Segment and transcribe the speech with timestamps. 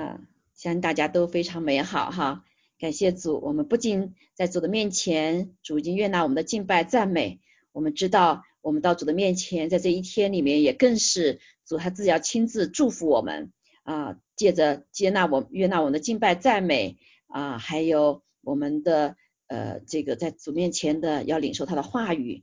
[0.00, 0.20] 啊，
[0.54, 2.44] 相信大家都非常美好哈。
[2.78, 7.40] 感谢主，我们不仅在主的面前，主已经悦纳我们的敬拜赞美。
[7.72, 13.52] 我们知道，我们到主的面前，在这一天里面，也更是主他自己要亲自祝福我们
[13.82, 16.96] 啊，借着接纳我悦纳我们的敬拜赞美
[17.26, 22.42] 啊，还有我们的呃这个在主面前的要领受他的话语，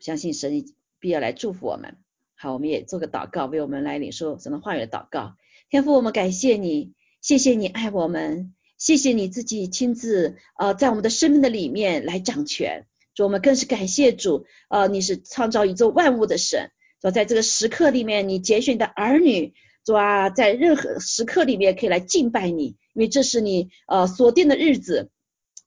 [0.00, 0.64] 相信神
[0.98, 1.96] 必要来祝福我们。
[2.34, 5.36] 好，我们也做个祷告，为我们来领受神的话语的祷告。
[5.70, 8.56] 天父，我们感谢你，谢谢你爱我们。
[8.76, 25.10] 谢谢你自己亲自呃在我们的生命的里面来掌权，主我们更是感谢主，呃你是创造宇宙万物的神，说在这个时刻里面你拣选的儿女，主啊在任何时刻里面可以来敬拜你，因为这是你呃锁定的日子，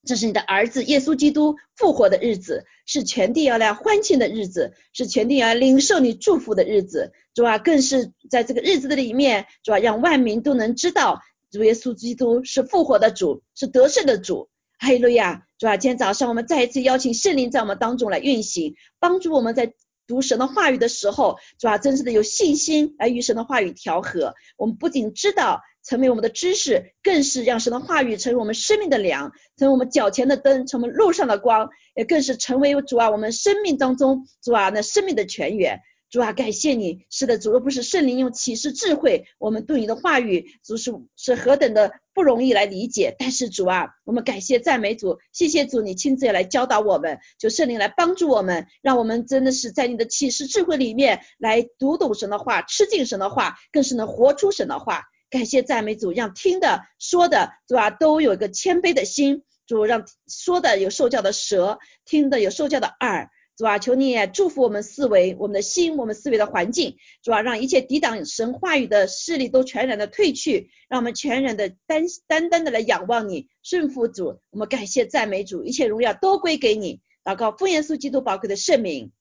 [0.06, 11.22] 这是你的儿子耶稣基督复活的日子，是全地要来欢庆的日子，是全地要领受你祝福的日子，主啊更是在这个日子的里面，主啊让万民都能知道。
[11.52, 14.50] 主耶稣基督是复活的主，是得胜的主。
[14.80, 15.46] 哈利路亚！
[15.60, 19.74] 主啊，今天早上我们再一次邀请圣灵在我们当中来运行，帮助我们在
[20.08, 24.34] 读神的话语的时候，主啊，真实的有信心来与神的话语调和。
[24.58, 35.82] 我们不仅知道成为我们的知识，更是让神的话语成为我们生命的粮，成为我们脚前的灯，成为路上的光，也更是成为主啊我们生命当中主啊那生命的泉源。
[36.10, 43.16] 主啊，感谢你，是的，主若不是圣灵用启示智慧，我们对你的话语，主是是何等的不容易来理解。
[43.18, 55.02] 但是主啊，我们感谢赞美主，谢谢主，你亲自来教导我们，就圣灵来帮助我们，让我们真的是在你的启示智慧里面来读懂神的话，吃进神的话，更是能活出神的话。
[55.34, 63.32] 感谢赞美主，让听的说的，主啊，都有一个谦卑的心，主让说的有受教的舌，听的有受教的耳。
[63.58, 66.98] 主啊，求你祝福我们思维、我们的心、我们思维的环境。
[67.24, 74.40] 主啊，让一切抵挡神话语的势力都全然的退去，让我们全然的单单单的来仰望你，顺服主。
[74.52, 77.02] 我们感谢赞美主，一切荣耀都归给你。
[77.24, 79.12] 祷告奉耶稣基督宝贵的圣名，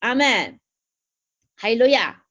[0.00, 0.58] 阿门。
[1.54, 2.24] 哈利路亚，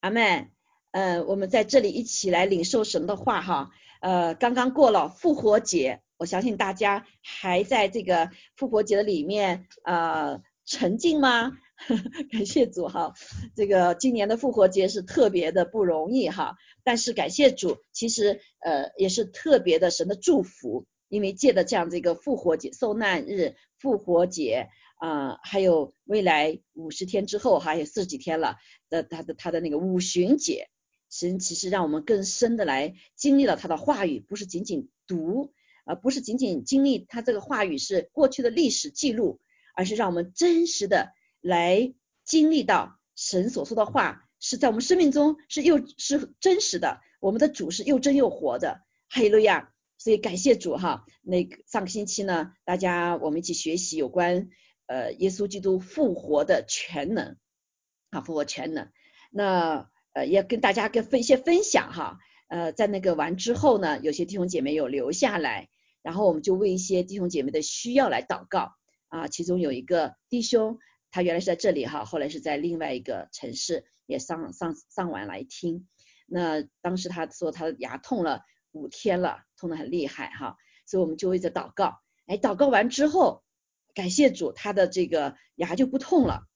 [0.00, 0.51] 阿门。
[0.92, 3.70] 嗯，我们在这里一起来领受神的话哈。
[4.00, 10.40] 呃，刚刚过了复活节，我相信大家还在这个复活节的里面呃。
[10.64, 11.58] 沉静吗？
[12.30, 13.14] 感谢主哈，
[13.56, 16.54] 这个今年的复活节是特别的不容易哈，
[16.84, 28.56] 但是感谢主，其实呃也是特别的神的祝福，因为借的这样这个复活节、受难日、复活节啊，还有未来五十天之后哈有四十几天了
[28.88, 30.68] 的他的他的那个五旬节，
[31.12, 35.52] 神其实让我们更深的来经历了他的话语，不是仅仅读，
[35.84, 39.38] 而不是仅仅经历他这个话语是过去的历史记录。
[39.74, 41.94] 而是让我们真实的来
[42.26, 49.72] 经历到神所说的话是在我们生命中是又是真实的，我们的主是又真又活的，哈利路亚！
[49.96, 51.06] 所以感谢主哈。
[51.22, 54.50] 那个上个星期呢，大家我们一起学习有关
[54.84, 57.38] 呃耶稣基督复活的全能
[58.10, 58.90] 啊，复活全能。
[59.30, 62.18] 那呃也跟大家跟分一些分享哈。
[62.48, 65.68] 呃，在那个完之后呢，有些弟兄姐妹有留下来，
[66.02, 68.72] 然后我们就为一些弟兄姐妹的需要来祷告。
[69.08, 70.78] 啊，其中有一个弟兄，
[71.10, 75.86] 他原来是在这里哈，后来是在另外一个城市也上上上完来听。
[76.26, 80.56] 那当时他说他的牙痛了五天了，痛得很厉害哈，
[80.86, 82.00] 所以我们就为着祷告。
[82.26, 83.42] 哎，祷告完之后，
[83.92, 86.46] 感谢主，他的这个牙就不痛了，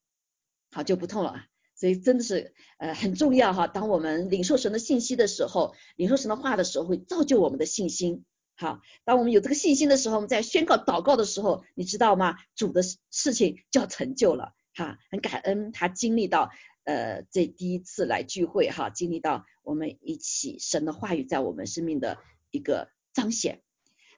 [0.71, 1.45] 好就不痛了。
[1.77, 8.25] 所以真的是呃很重要哈，当我们领受神的信息的时候，领受神的话的时候，会造就我们的信心。
[8.55, 12.35] 好，当我们有这个信心的时候，我们在宣告祷告的时候，你知道吗？
[12.55, 14.55] 主的事情就要成就了。
[14.73, 16.49] 哈，很感恩他经历到
[16.83, 22.17] 呃这第一次来聚会哈，经历到我们一起神的话语在我们生命的
[22.49, 23.61] 一个彰显。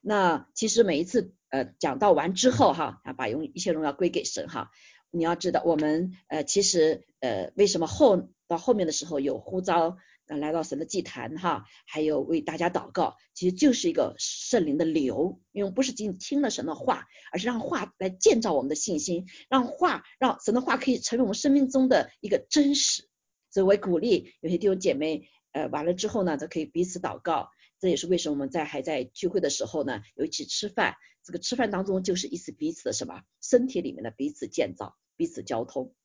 [0.02, 4.72] 那其实每一次呃讲到完之后哈，啊把用一切荣耀归给神哈。
[5.12, 9.97] 你要知道我们呃其实呃为什么后到后面的时候有呼召？
[10.28, 23.09] 呃来到神的祭坛哈，还有为大家祷告，其实就是一个圣灵的流，因为不是仅仅听了神的话，而是让话来建造我们的信心，让话让神的话可以成为我们生命中的一个真实。
[23.50, 27.50] 所以我鼓励有些弟兄姐妹，呃，完了之后呢，都可以彼此祷告。
[27.79, 35.96] 这也是为什么我们在还在聚会的时候呢，有一起吃饭，这个吃饭当中就是一次彼此的什么身体里面的彼此建造、彼此交通。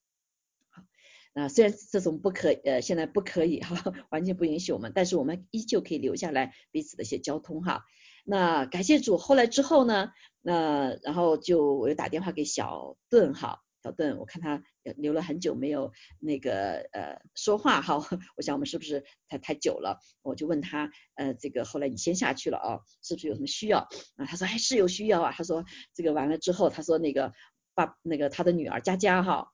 [1.33, 7.85] 啊，虽然这种不可，呃，现在不可以哈，完全不允许我们，但是我们依旧可以留下来彼此的一些交通哈。
[8.25, 14.63] 那感谢主，后来之后呢，那然后就我又打电话给小盾哈，小邓，我看他
[14.97, 17.97] 留了很久没有那个呃说话哈，
[18.35, 20.01] 我想我们是不是太太久了？
[20.23, 23.81] 我就问他，呃，这个后来你先下去了啊，是不是有什么需要
[24.17, 24.25] 啊？
[24.25, 25.33] 他说还是有需要啊。
[25.33, 27.35] 他说这个完了之后，他说那个
[27.75, 29.53] 爸那个他的女儿佳佳哈，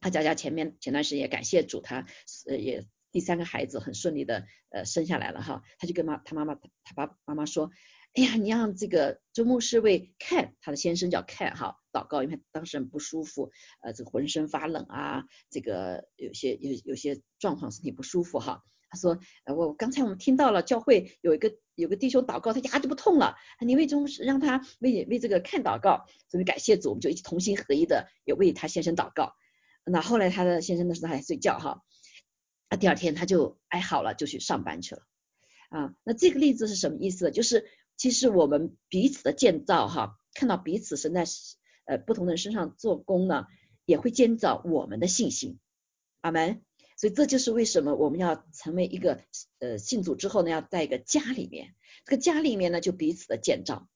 [0.00, 2.04] 他佳佳前面前段时间也感谢主，他
[2.48, 7.70] 呃也第三个孩子很顺利的呃生下来了哈，他就跟妈他妈妈他爸妈妈说。
[8.14, 13.50] 哎呀，你让这个周牧师为 Ken，他的先生叫 Ken 哈，祷告，因为当时很不舒服，
[13.80, 18.62] 呃，这个浑身发冷啊，这个有些有有些状况，身体不舒服哈。
[18.90, 29.32] 他说，呃，我刚才我们听到了教会有一个有个弟兄祷告，他牙就不痛了，你为中让他为为这个 Ken 祷告，所以感谢主，我们就一起同心合一的也为他先生祷告。
[29.86, 31.82] 那后来他的先生那时候还睡觉哈，
[32.68, 35.02] 啊，第二天他就哀好了，就去上班去了。
[35.70, 37.30] 啊，那这个例子是什么意思？
[37.30, 37.64] 就是。
[37.96, 41.24] 其实我们彼此的建造哈，看到彼此神在
[41.84, 43.46] 呃不同的人身上做工呢，
[43.84, 45.60] 也会建造我们的信心，
[46.20, 46.62] 阿门。
[46.96, 49.22] 所以这就是为什么我们要成为一个
[49.58, 51.74] 呃信主之后呢，要在一个家里面，
[52.04, 53.88] 这个家里面呢就彼此的建造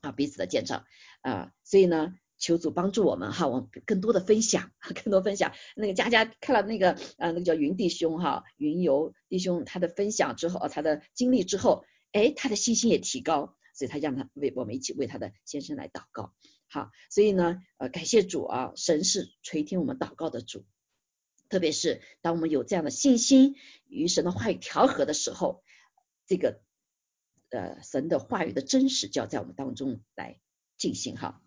[0.00, 0.84] 啊，彼此的建造
[1.22, 4.70] 啊，所以呢求主帮助我们哈，我们更多的分享，
[5.04, 5.52] 更多分享。
[5.76, 11.84] 那个佳佳看了那个呃那个叫云弟兄哈，云游弟兄他的分享之后，他的经历之后。
[12.12, 16.34] 哎，他的信心也提高，所以他让他为我们一起为他的先生来祷告。
[16.68, 20.64] 好，所以呢，呃，感谢主啊，神是垂听我们祷告的主。
[21.48, 23.54] 特别是当我们有这样的信心
[23.86, 25.62] 与神的话语调和的时候，
[26.26, 26.60] 这个
[27.50, 30.40] 呃神的话语的真实就要在我们当中来
[30.76, 31.40] 进行哈。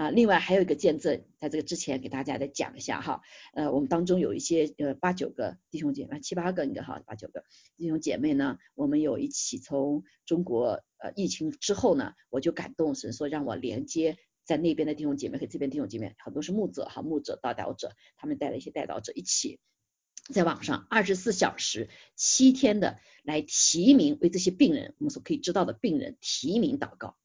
[0.00, 3.20] 啊，另外还有一个见证，在这个之前给大家再讲一下哈。
[3.52, 7.44] 呃，我们当中有一些呃八九个弟兄姐妹，七八个应该哈，八九个
[7.76, 19.60] 弟兄姐妹呢，我们有一起从中国呃疫情之后呢，我就感动神说让我连接在那边的弟兄姐妹和这边弟兄姐妹，很多是牧者哈，牧者导导者，他们带了一些带导者一起
[20.32, 27.18] 在网上二十四小时七天的来提名为这些病人，我们所可以知道的病人提名祷告。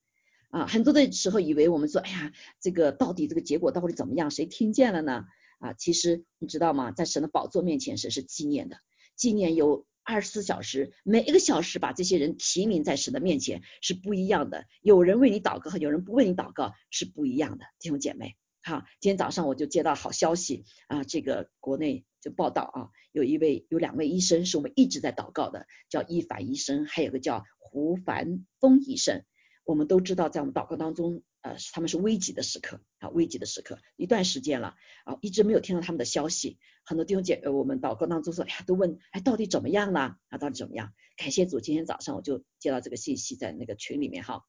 [0.55, 4.31] 啊，很多的时候以为我们说，哎呀，这个到底这个结果到底怎么样？
[4.31, 5.25] 谁听见了呢？
[5.59, 6.93] 啊，其实你知道吗？
[6.93, 8.77] 在神的宝座面前，神是纪念的，
[9.17, 14.63] 纪念有二十四小时，每一个小时把这些人提名在神的面前是不一样的。
[14.81, 18.37] 有人为你祷告和有人不为你祷告是不一样的，弟兄姐妹。
[18.63, 29.25] 好，今天早上我就接到好消息啊，这个国内就报道啊，有一位有两位医生是我们一直在祷告的，叫伊凡医生，还有个叫胡凡峰医生。
[29.65, 36.59] 我们都知道，在我们祷告当中，呃，他们是危急的时刻啊，危急的时刻，一段时间了啊，一直没有听到他们的消息。
[36.85, 40.17] 很多弟兄姐，呃，我们祷告当中说，哎呀，都问，哎，到底怎么样呢？
[40.29, 40.93] 啊，到底怎么样？
[41.17, 44.45] 感谢主，今天早上我就接到这个信息，在那个群里面哈，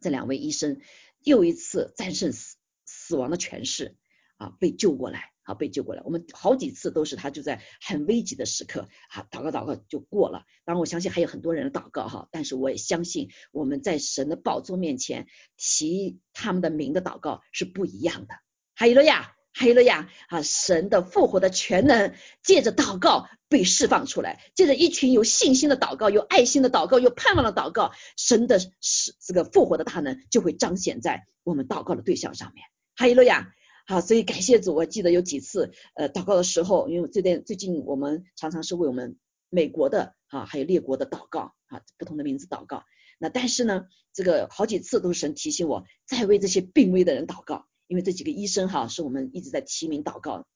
[0.00, 0.80] 这两位医生
[1.22, 2.56] 又一次战胜死
[2.86, 3.96] 死亡的权势
[4.38, 5.32] 啊，被救过来。
[5.48, 10.44] 啊，被救过来，我们好几次都是他就在很危急的时刻，啊，祷告祷告就过了。
[10.66, 18.34] 当然，我相信还有很多人的祷告哈，但是我也相信我们在神的宝座面前提他们的名的祷告是不一样的。
[18.74, 20.42] 哈利路亚，哈利路亚啊！
[20.42, 32.66] 神的复活的全能借着祷告被释放出来，借着一群有信心的祷告、有爱心的祷告、有盼望的祷告，神的是这个复活的大能就会彰显在我们祷告的对象上面。
[32.94, 33.54] 哈利路亚。
[33.90, 34.74] 好，所以感谢主。
[34.74, 39.16] 我记得有几次，呃，祷告的时候，因为这边最近我们常常是为我们
[39.48, 42.84] 美国的啊，还有列国的祷告啊，不同的名字祷告。
[43.18, 50.46] 那但是呢，这个好几次都是神提醒我，再为这些病危的人祷告，因为这几个医生哈，是我们一直在提名祷告，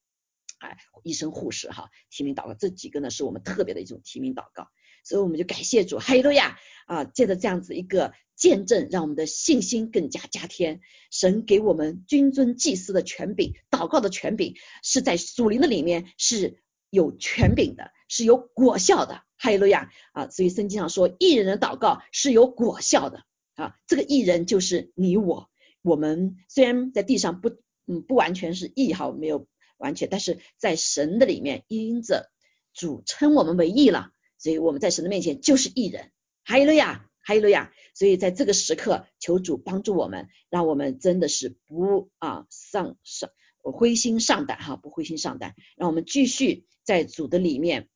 [0.59, 4.69] 哎，医生护士哈，提名祷告，这几个呢是我们特别的一种提名祷告。
[5.05, 8.13] 所以我们就感谢主，哈利路亚啊，借着这样子一个。
[8.43, 10.81] 见证让我们的信心更加加添。
[11.13, 19.23] 神给我们君尊祭司的权柄，祷告的权柄是在属灵的里面是有权柄的，是有果效的。
[19.37, 20.29] 哈利路亚啊！
[20.29, 23.23] 所以圣经上说，艺人的祷告是有果效的
[23.55, 23.77] 啊。
[23.87, 25.49] 这个艺人就是你我。
[25.81, 27.51] 我们虽然在地上不
[27.87, 29.47] 嗯不完全是义哈，没有
[29.79, 32.33] 完全，但是在神的里面，因着
[32.75, 36.11] 主称我们为义了，所以我们在神的面前就是艺人。
[36.43, 37.09] 哈利路亚。
[37.25, 37.73] 哈利路亚！
[37.95, 47.89] 所以在这个时刻，求主帮助我们，让我们真的是不啊上上灰心丧胆哈，不灰心丧胆，让我们继续在主的里面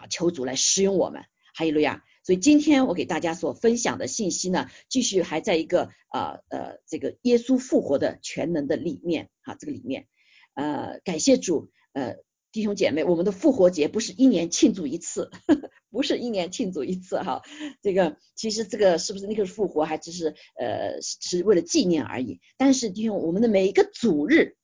[0.00, 1.24] 啊，求主来使用我们。
[1.54, 2.02] 哈利路亚！
[2.24, 10.08] 所以今天我给大家所分享的信息呢，继续还在一个呃呃这个耶稣复活的全能的里面啊，这个里面
[10.54, 12.16] 呃感谢主呃。
[12.54, 15.32] 弟兄姐妹，我们的复活节不是一年庆祝一次，
[15.90, 17.42] 不是一年庆祝一次哈。
[17.82, 22.40] 这个其实这个是不是那个复活，还只是呃是为了纪念而已。
[22.56, 24.54] 但是弟兄，我们的每一个主日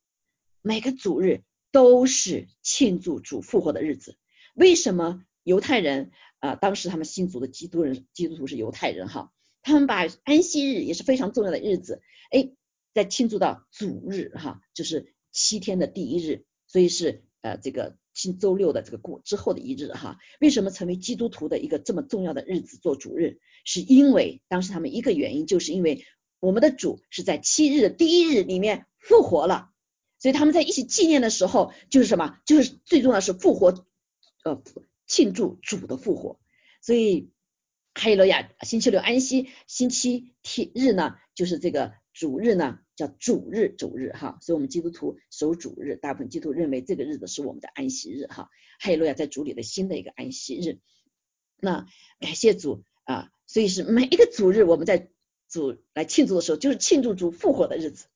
[0.62, 1.42] 每个主日
[1.72, 4.16] 都是庆祝主复活的日子。
[4.54, 9.32] 为什么犹太人啊，当时他们信主的基督人基督徒是犹太人哈，
[9.62, 12.52] 他们把安息日也是非常重要的日子，哎，
[12.94, 20.18] 在庆祝到主日哈，就是七天的第一日，所以是呃这个星周六的这个过之后的一日哈。
[20.40, 23.38] 为什么成为基督徒的一个这么重要的日子做主日？
[23.64, 26.04] 是因为当时他们一个原因，就是因为
[26.38, 29.70] 我们的主是在七日的第一日里面复活了，
[30.18, 32.38] 所以他们在一起纪念的时候，就是什么？
[32.46, 33.86] 就是最重要是复活。
[34.42, 34.62] 呃，
[35.06, 36.40] 庆祝主的复活，
[36.80, 37.30] 所以
[37.92, 50.80] 哈利路亚，星期六安息，星期天日呢，就是这个主日呢，叫主日，主日哈，所以我们基督徒守主日，大部分基督徒认为这个日子是我们的安息日哈，哈利路亚在主里的新的一个安息日，
[51.60, 51.86] 那
[52.18, 55.08] 感谢主啊，所以是每一个主日我们在
[55.48, 58.08] 主来庆祝的时候，就是庆祝主复活的日子，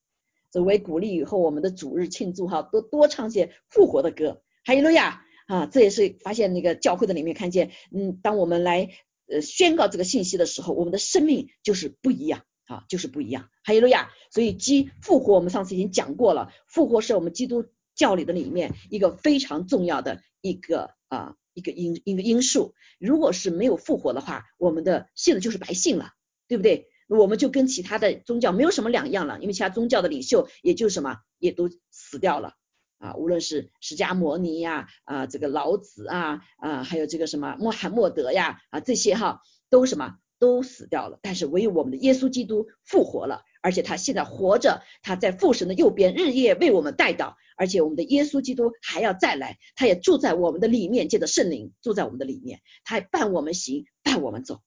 [0.50, 5.25] 作为鼓励以后我们的主日庆祝哈，多多唱些复活的歌，哈利路亚。
[5.46, 8.90] 啊，这也是发现那个教会的里面看见，嗯，当我们来
[9.26, 12.44] 呃宣告这个信息的时候，我们的生命就是不一样。
[12.66, 13.49] 啊，就是不一样。
[13.62, 14.11] 哈利路亚！
[14.30, 22.75] 所以基复活，我们上次已经讲过了，复活是我们基督教里的里面一个非常重要的一个啊一个因一个因素。
[22.99, 26.12] 如果是没有复活的话，我们的信的就是白信了，
[26.49, 26.88] 对不对？
[27.06, 32.54] 我们就跟其他的宗教没有什么两样了，因为其他宗教的领袖也就什么也都死掉了。
[32.99, 54.60] 啊，无论是释迦摩尼呀，啊，这个老子啊，啊，还有这个什么穆罕默德呀，啊，这些哈都什么都死掉了，但是唯有我们的耶稣基督复活了，而且他现在活着，他在父神的右边日夜为我们带祷，而且我们的耶稣基督还要再来，他也住在我们的里面，借着圣灵住在我们的里面，他还伴我们行，伴我们走。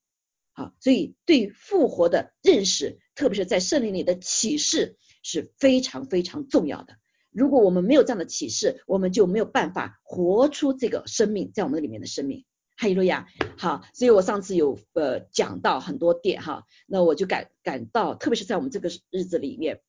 [0.54, 6.96] 好，所以对复活的认识，特别是在圣灵里的启示是非常非常重要的。
[7.30, 12.46] 如果我们没有这样的启示，我们就没有办法活出这个生命在我们的里面的生命。
[12.78, 13.28] 哈利路亚。
[13.58, 19.82] 好，所以我上次有呃讲到很多点哈，那我就感感到，特别是在我们这个日子里面，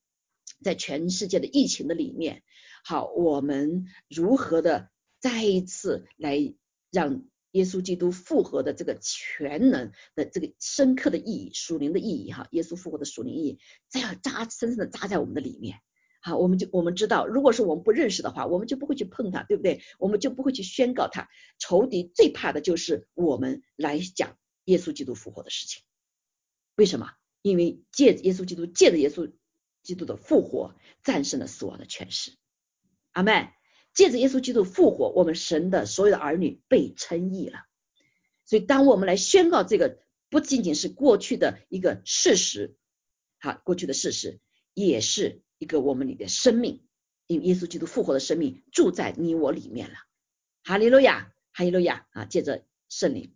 [0.65, 2.43] 在全世界的疫情的里面，
[2.85, 4.89] 好，我们如何的
[5.21, 6.55] 再一次来
[6.91, 15.79] 让耶稣基督复活的这个全能的这个深刻的意义、属灵的意义哈，耶稣复活的属灵意义，再要扎深深的扎在我们的里面。
[16.21, 19.83] 好，我们就我们知道，如果是我们不认识的话，我们就不会去碰它，对不对？
[19.99, 21.29] 我们就不会去宣告它。
[21.59, 25.83] 仇敌最怕的就是我们来讲耶稣基督复活的事情。
[26.77, 27.11] 为什么？
[27.43, 29.33] 因为借耶稣基督，借着耶稣
[29.83, 32.33] 基督的复活，战胜了死亡的权势。
[33.13, 33.49] 阿门。
[33.95, 37.65] 借着耶稣基督复活，我们神的所有的儿女被称义了。
[38.45, 39.99] 所以，当我们来宣告这个，
[40.29, 42.77] 不仅仅是过去的一个事实，
[43.41, 44.39] 好，过去的事实
[44.73, 45.43] 也是。
[45.59, 46.81] 一个我们里的生命，
[47.27, 49.97] 因耶稣基督复活的生命住在你我里面了。
[50.65, 52.25] 哈利路亚，哈利路亚啊！
[52.27, 53.33] 借着圣灵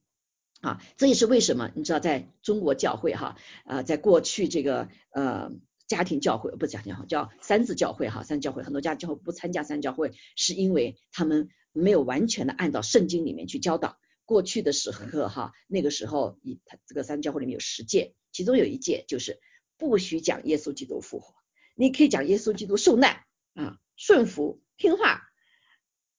[0.61, 5.51] 啊，这也是为什么你知道，在中国教会哈啊，在过去这个呃
[5.87, 13.99] 家庭教会不是家庭教会，叫三字教会哈，三教会很多家教会不参加三教会，是因为他们没有完全的按照圣经里面去教导。
[14.25, 19.41] 过去的时候哈，那个时候一他这个三教会里面有十戒，其中有一戒就是
[19.79, 21.35] 不许讲耶稣基督复活。
[21.75, 23.25] 你可以讲耶稣基督受难
[23.55, 25.23] 啊，顺服听话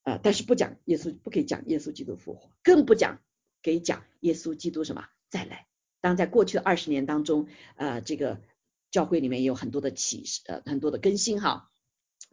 [0.02, 3.22] 啊，但是不讲耶稣，不可以讲耶稣基督复活，更不讲
[3.62, 5.66] 给讲耶稣基督什么再来。
[6.00, 8.42] 当在过去的二十年当中，呃，这个
[8.90, 11.70] 教会里面有很多的启示，呃，很多的更新哈，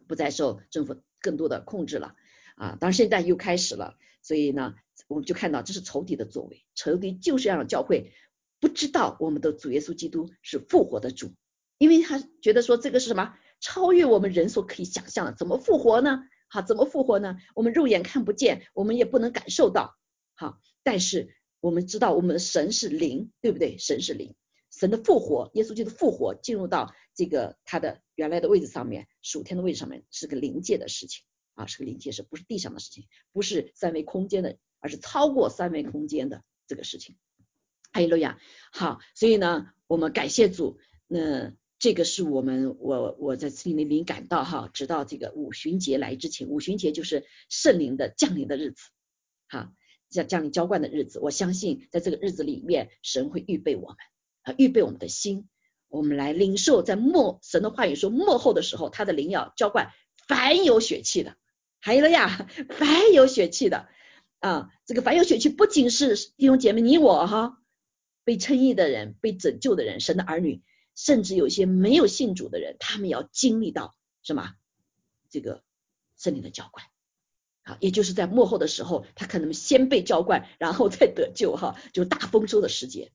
[0.06, 2.14] 不再受政府更多的控制了
[2.56, 2.76] 啊。
[2.78, 4.74] 当然现在又开始了，所以呢，
[5.08, 8.12] 我们就看到这是仇敌的作为，仇敌就是要让教会
[8.60, 11.32] 不知道我们的主耶稣基督是复活的主。
[11.82, 16.20] 因为他觉得说这个是什么超越我们人所可以想象的，怎么复活呢？
[16.46, 17.38] 好，怎么复活呢？
[17.56, 19.96] 我们肉眼看不见，我们也不能感受到。
[20.34, 23.78] 好，但是我们知道我们的神是灵，对不对？
[23.78, 24.36] 神是灵，
[24.70, 31.24] 神的复活，耶稣基督复活进入到这个他的原来的位置上面，属天的位置上面，是个灵界的事情
[31.56, 33.08] 啊，是个灵界，是不是地上的事情？
[33.32, 37.16] 不是三维空间的，而是超过三维空间的这个事情。
[37.92, 38.38] 哈利路亚。
[38.70, 41.52] 好，所以呢，我们感谢主，那。
[41.82, 48.90] 这个是我们我我在心里灵感到哈，直到这个五旬节来之前，五旬节就是圣灵的降临的日子，
[49.48, 49.72] 哈，
[50.08, 51.18] 降降临浇灌的日子。
[51.18, 53.96] 我相信在这个日子里面，神会预备我们
[54.42, 55.48] 啊，预备我们的心，
[55.88, 59.90] 我们来领受在末神的话语说末后的时候，他的灵要浇灌
[60.28, 61.36] 凡有血气的，
[61.80, 62.48] 还有了呀，
[62.78, 63.88] 凡有血气的
[64.38, 67.58] 啊，这个凡有血气不仅是弟兄姐妹你我哈，
[68.22, 70.62] 被称义的人，被拯救的人，神的儿女。
[70.94, 74.54] 甚至有些没有信主的人，他们要经历到什么？
[75.30, 75.62] 这个
[76.16, 76.86] 圣灵的浇灌。
[77.64, 83.12] 啊，也就是在幕后的时候，他可能先被浇灌，然后再得救哈，就大丰收的时节，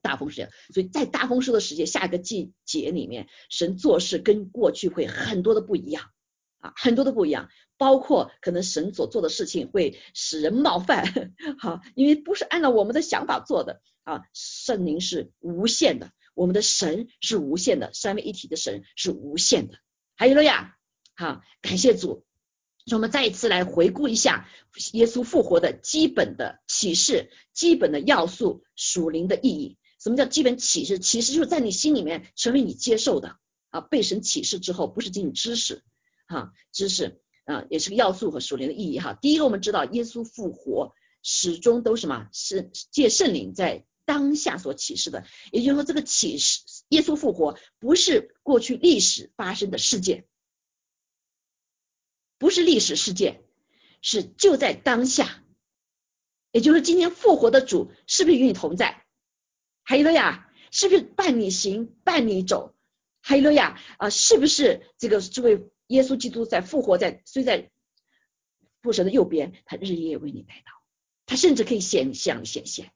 [0.00, 0.44] 大丰收。
[0.72, 6.10] 所以在大丰收的时节，下一个季节里面，神做事跟过去会很多的不一样
[6.60, 19.78] 啊，很多的不一样，包括可能神所做的事情会使人冒犯，好，因为不是按照我们的想法做的啊，圣灵是无限的，我们的神是无限的，三位一体的神是无限的。
[20.16, 20.76] 还有了呀，
[21.14, 22.24] 好，感谢主。
[22.92, 24.46] 我们再一次来回顾一下
[24.92, 29.78] 耶稣复活的基本的启示、基本的要素、属灵的意义。
[29.98, 30.98] 什么叫基本启示？
[30.98, 33.38] 启示就是在你心里面成为你接受的
[33.70, 35.82] 啊，被神启示之后，不是仅仅知识
[36.26, 39.14] 哈，知识啊也是个要素和属灵的意义哈。
[39.14, 42.28] 第一个，我们知道耶稣复活始终都什么？
[42.34, 45.24] 是借圣灵在当下所启示的。
[45.52, 50.26] 也就是说，这个启示耶稣复活不是过去历史发生的事件。
[52.36, 53.42] 不是历史事件，
[54.02, 55.42] 是就在当下，
[56.50, 59.06] 也就是今天复活的主是不是与你同在？
[59.82, 62.74] 还有了呀，是不是伴你行，伴你走？
[63.20, 67.70] 还有了呀，啊，是不是这个这位耶稣基督在复活在虽在
[68.82, 70.72] 父神的右边，他日夜为你带到，
[71.24, 72.92] 他甚至可以显象显现。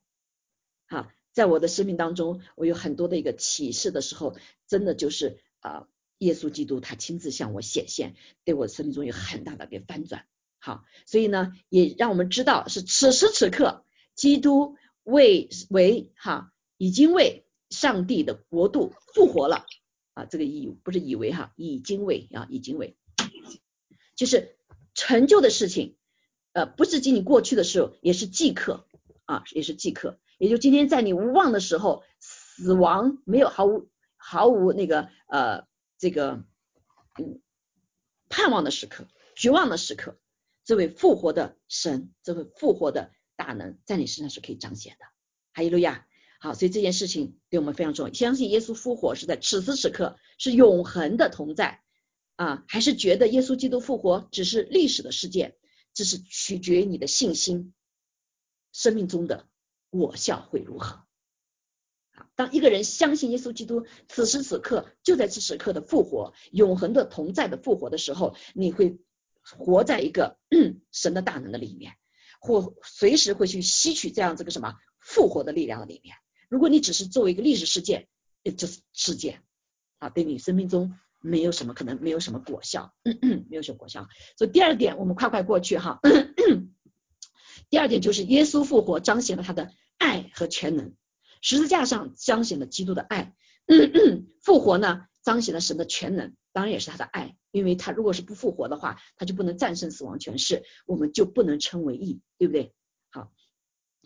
[0.89, 5.87] 好，在我的生命当中，我有很多的一个启示的时候，真的就是啊。
[6.21, 10.27] 耶稣基督他亲自向我显现，对我生命中有很大的一个翻转。
[10.59, 13.85] 好，所以呢，也让我们知道是此时此刻，
[14.17, 19.65] 基督为为哈已经为上帝的国度复活了
[20.15, 22.97] 啊，这个以不是以为哈，已经为啊已经为，
[24.17, 24.57] 就是
[24.95, 25.95] 成就的事情，
[26.53, 28.89] 呃，不是仅仅过去的时候，也是即刻
[29.25, 35.69] 啊，也是即刻，也就今天在你无望的时候，死亡没有毫无毫无那个呃。
[36.01, 36.45] 这个
[37.19, 37.43] 嗯，
[38.29, 40.17] 盼望的时刻，绝望的时刻，
[40.65, 45.07] 这位复活的神，这位复活的大能，在你身上是可以彰显的。
[45.53, 46.07] 哈利路亚！
[46.39, 48.15] 好，所以这件事情对我们非常重要。
[48.15, 51.83] 相信耶稣复活是在此时此刻，是永恒的同在
[52.37, 55.57] 啊，还是觉得耶稣基督复活只是历史的事件？
[55.95, 57.75] 这是取决于你的信心，
[58.73, 59.49] 生命中的
[59.91, 61.05] 果效会如何
[62.13, 62.27] 啊？
[62.35, 68.99] 当一个人相信耶稣基督此时此刻就在此时刻的复活，永恒的同在的复活的时候，你会
[69.43, 70.39] 活在一个
[70.93, 71.95] 神的大能的里面，
[72.41, 76.17] 或随时会去吸取这样这个什么复活的力量的里面。
[76.49, 78.09] 如果你只是作为一个历史事件，
[78.57, 79.43] 就是事件
[79.99, 82.95] 啊，对你生命中没有什么可能，没有什么果效，
[83.49, 84.09] 没有什么果效。
[84.37, 86.01] 所以第二点，我们快快过去哈。
[87.71, 90.95] 第二点就是耶稣复活彰显了他的爱和全能。
[91.41, 93.35] 十字架上彰显了基督的爱，
[94.43, 102.73] 复活呢彰显了神的全能，当然也是他的爱，因为他如果是不复活的话，他就不能战胜死亡权势，我们就不能称为义，对不对？
[103.11, 103.31] 好，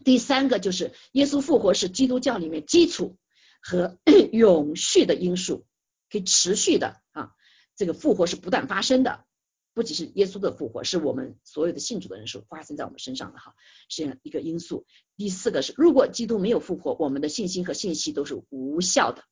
[0.04, 3.16] 第三个就是耶稣复活是基督教里面基础
[3.62, 3.98] 和
[4.32, 5.64] 永续的因素，
[6.10, 7.30] 可以持续的啊，
[7.76, 9.24] 这个复活是不断发生的。
[9.74, 13.54] 不仅是耶稣的复活，是我们所有的信主的人是发生在我们身上的哈，
[13.88, 14.84] 是一个因素。
[15.16, 19.24] 第四个是，如果基督没有复活，我们的信心和信息都是无效的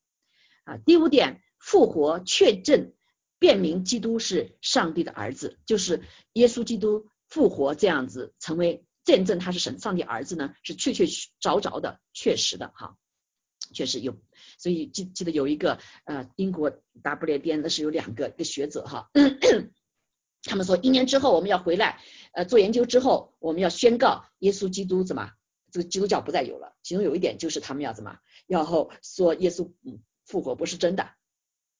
[0.64, 0.78] 啊。
[0.78, 2.94] 第五点，复活确证
[3.38, 12.96] 辨明基督是上帝的儿子，就是耶稣基督复活这样子成为见证他是神上帝儿子呢，是确确凿凿的、确实的哈，
[13.74, 14.16] 确实有。
[14.58, 16.70] 所以记记得有一个呃英国
[17.02, 19.10] 大不列颠的是有两个一个学者哈。
[20.42, 22.00] 他们说，一年之后我们要回来，
[22.32, 25.32] 呃，做研究之后，我们要宣告耶稣基督怎么，
[25.70, 26.74] 这个基督教不再有了。
[26.82, 28.64] 其中有一点就是他们要怎么，要
[29.02, 29.70] 说耶稣
[30.24, 31.10] 复活不是真的。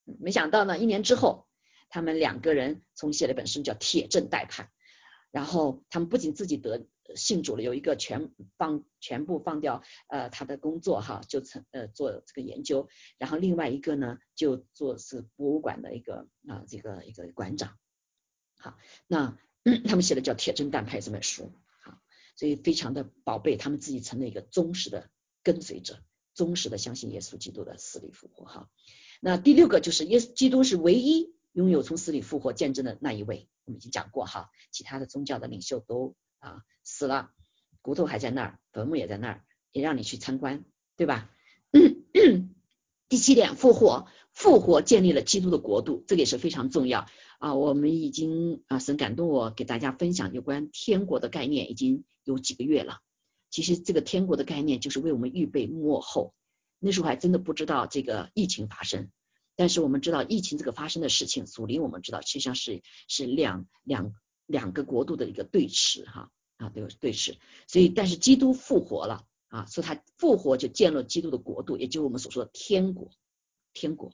[0.05, 1.47] 没想到呢，一年之后，
[1.89, 4.67] 他们两个人从写了一本书叫《铁证待判》，
[5.31, 17.79] 然后他们不仅自己得信主了，有一个全放全部放掉呃他的工作哈，就成呃做这个研究，然后另外一个呢就做是博物馆的一个啊这个一个馆长。
[18.61, 19.39] 好，那
[19.89, 21.51] 他们写的叫《铁证担拍》这本书，
[21.83, 21.99] 好，
[22.37, 25.11] 所以非常的宝贝，他们自己成了一个忠实的
[25.43, 26.03] 跟随者，
[26.35, 28.45] 忠实的相信耶稣基督的死里复活。
[28.45, 28.69] 哈，
[29.21, 37.31] 那第六个就是耶稣基督是唯一拥有从死里复活见证的那一位，我们已经讲过哈，其他的宗教的领袖都啊死了，
[37.81, 40.65] 骨头还在那儿，坟墓也在那儿，也让你去参观，
[40.97, 41.31] 对吧？
[43.09, 47.07] 第七点，复活，复活建立了基督的国度，这个也是非常重要
[47.39, 47.55] 啊。
[47.55, 53.01] 我们已经啊，神感动我给大家分享有关天国的概念，已经有几个月了。
[53.51, 56.33] 其实这个天国的概念就是为我们预备幕后，
[56.79, 59.11] 那时候还真的不知道这个疫情发生，
[59.57, 64.15] 但是我们知道疫情这个发生的事情，属灵我们知道实际上是是两两
[64.47, 73.11] 两个国度的一个对峙哈啊对对峙，所以但是基督复活了啊，所以他复活就建了基督的国度，也就是我们所说的天国
[73.73, 74.13] 天国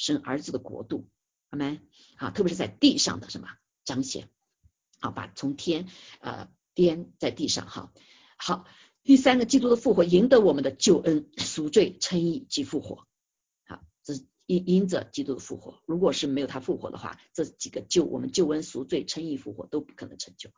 [0.00, 1.06] 生儿子的国度，
[1.50, 1.78] 好没
[2.16, 2.30] 啊？
[2.30, 3.48] 特别是在地上的什么
[3.84, 4.30] 彰显，
[4.98, 5.88] 好把从天
[6.20, 7.92] 呃颠在地上哈
[8.38, 8.64] 好。
[9.02, 13.06] 第三个，基督的复活赢得我们的救恩、赎罪、称义及复活。
[13.66, 15.82] 好，这是因因着基督的复活。
[15.86, 20.50] 如果是没有他复活的话，这几个救我们救恩、赎罪、称义、复活都不可能成就。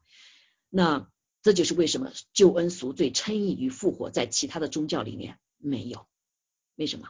[0.69, 1.11] 那
[1.43, 6.07] 这就是为什么救恩、赎罪、称义与复活在其他的宗教里面没有？
[6.77, 7.09] 为什么？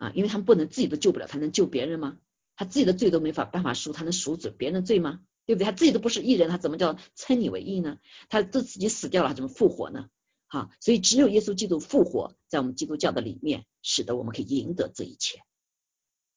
[0.00, 2.16] 啊，因为他们不能自己都救不了，他能救别人吗？
[2.56, 5.20] 他自己的罪都没法办法赎，他能赎罪别人的罪吗？
[5.44, 5.66] 对不对？
[5.66, 7.98] 他自己都不是艺人，他怎么叫称你为义呢？
[8.30, 10.08] 他都自己死掉了，怎么复活呢？
[10.46, 15.42] 好，所以只有耶稣基督复活，在我们基督教的里面，使得我们可以赢得这一切。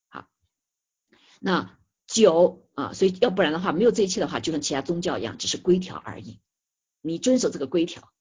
[0.09, 0.27] 好，
[1.39, 6.39] 那九啊，所以要不然的话，没有这一切的话，就像其他宗教一样，只是规条而已。
[7.01, 8.11] 你遵守这个规条，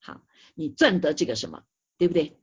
[0.00, 0.22] 好，
[0.54, 1.64] 你赚得这个什么，
[1.98, 2.40] 对不对？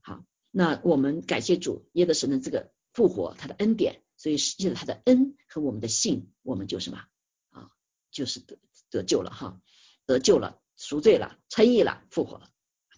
[0.00, 4.02] 好，那我们感谢主耶和神的这个复活，他的恩典。
[4.22, 6.98] 所以，借着他的恩和我们的信，我们就什么
[7.48, 7.70] 啊，
[8.10, 8.58] 就是得
[8.90, 9.62] 得救了哈，
[10.04, 12.50] 得救了，赎罪了，称义了，复活了，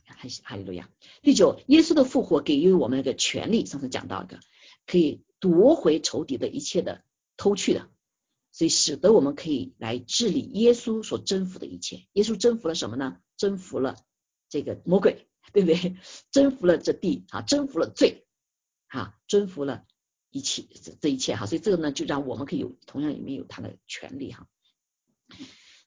[0.04, 0.90] 还哈利路亚。
[1.22, 4.40] 第九，耶稣的复活给予我们一个权利，上次讲到一个
[4.84, 7.04] 可以夺回仇敌的一切的
[7.36, 7.88] 偷去的，
[8.50, 12.08] 所以使得我们可以来治理耶稣所征服的一切。
[12.14, 13.18] 耶稣征服了什么呢？
[13.36, 13.96] 征服了
[14.48, 15.96] 这个魔鬼，对不对？
[16.30, 18.26] 征服了这地啊，征服了罪
[18.88, 19.86] 啊，征服了。
[20.34, 24.48] 一切这这一切哈，所以这个呢，就让我们可以有同样里面有他的权利哈。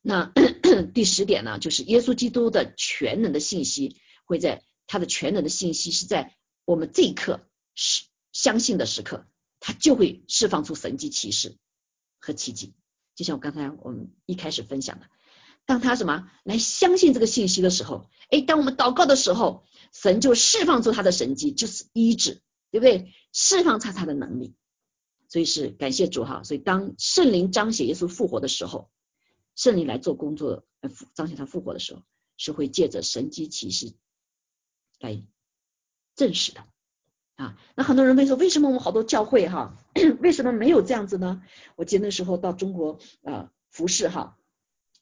[0.04, 0.32] 那
[0.94, 9.26] 第十点呢，就是耶稣基督的全能的信息会在他的全能的信息是在我们这一刻是相信的时刻，
[9.60, 11.58] 他就会释放出神迹奇事
[12.20, 12.76] 和奇迹。
[13.16, 15.08] 就像我刚才我们一开始分享的，
[15.66, 22.42] 当他什么来相信这个信息的时候，哎，当我们祷告的时候，神就释放出他的神迹，就是医治。
[22.72, 23.14] 对不对？
[23.32, 24.54] 释放他他的能力，
[25.30, 26.44] 所以是感谢主哈。
[26.44, 28.90] 所以当圣灵彰显耶稣复活的时候，
[29.56, 30.66] 圣灵来做工作，
[31.14, 32.02] 彰显他复活的时候，
[32.36, 33.94] 是会借着神机骑士
[35.00, 35.24] 来
[36.18, 36.66] 证实的
[37.36, 37.58] 啊。
[37.76, 39.78] 那很多人会说，为什么我们好多教会哈，
[40.20, 41.44] 为什么没有这样子呢？
[41.78, 44.38] 我记得那时候到中国啊服侍哈，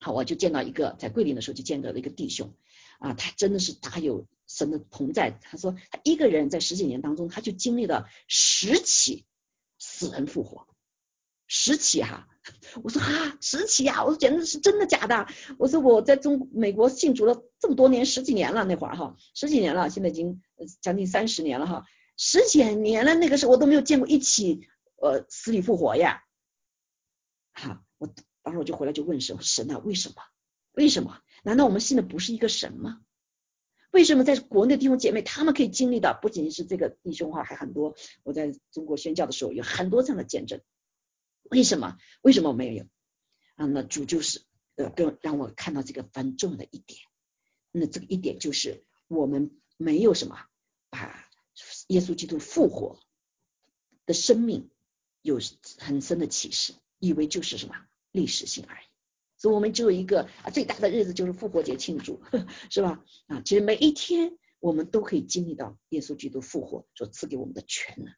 [0.03, 2.53] 好我就见到一个在桂林的时候就见到了一个弟兄。
[2.99, 4.27] 啊，他真的是大有。
[4.45, 9.25] 神的同在，他说他一个人在十几年当中，他就经历了十起
[9.79, 10.67] 死人复活，
[11.47, 12.27] 十起 哈，
[12.83, 20.41] 我说哈十起呀，我说简直是真的假的，我说我在中美国信主了这么多年，十几年了那会儿哈，十几年了，现在已经
[20.81, 21.85] 将近三十年了哈，
[22.17, 26.21] 十几年了那个时候我都没有见过一起呃死里复活呀，
[27.53, 30.15] 哈，我当时我就回来就问神神啊，为什么？
[30.73, 31.19] 为什么？
[31.43, 33.01] 难道我们信的不是一个神吗？
[33.91, 37.95] 为什么在国内弟兄姐妹他们可以经历的不仅仅是这个弟兄哈，还很多。
[38.23, 40.61] 我在中国宣教的时候有很多这样的见证。
[41.43, 41.97] 为什么？
[42.21, 42.85] 为什么我没有？
[43.55, 44.41] 啊，那主就是
[44.75, 46.99] 呃，跟让我看到这个很重的一点。
[47.71, 50.39] 那这个一点就是我们没有什么
[50.89, 51.29] 把
[51.87, 52.99] 耶稣基督复活
[54.07, 54.71] 的生命
[55.21, 55.39] 有
[55.77, 57.75] 很深的启示，以为就是什么
[58.13, 58.85] 历史性而已。
[59.37, 62.21] 所以我们只有一个啊，最大的日子就是复活节庆祝，
[62.71, 63.03] 是吧？
[63.27, 68.13] 啊，其实每一天我们都可以经历到耶稣基督复活所赐给我们的全能，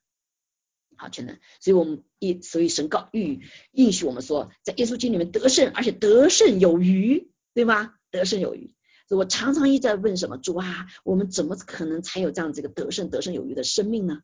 [0.96, 1.40] 好全能。
[1.60, 7.96] 所以我们一所以神告预应许我们说，在耶稣基督里面得胜，而且得胜有余，对吗？
[8.12, 8.76] 得胜有余。
[9.08, 14.22] 所以我常常一直在问什么主啊，我们怎么可能才有这样这个得胜得胜有余的生命呢？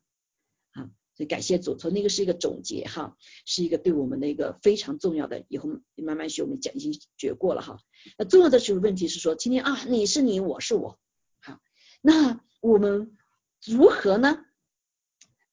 [0.72, 0.88] 啊？
[1.14, 7.78] 所以感谢主，从那个是一个总结哈，是一个对我们的一个非常重要的，以后慢慢学我们讲已经学过了哈。
[8.16, 10.98] 那重要的就是问题是说，今天啊，你是你，我是我，
[11.40, 11.60] 好，
[12.00, 13.16] 那我们
[13.64, 14.44] 如何呢？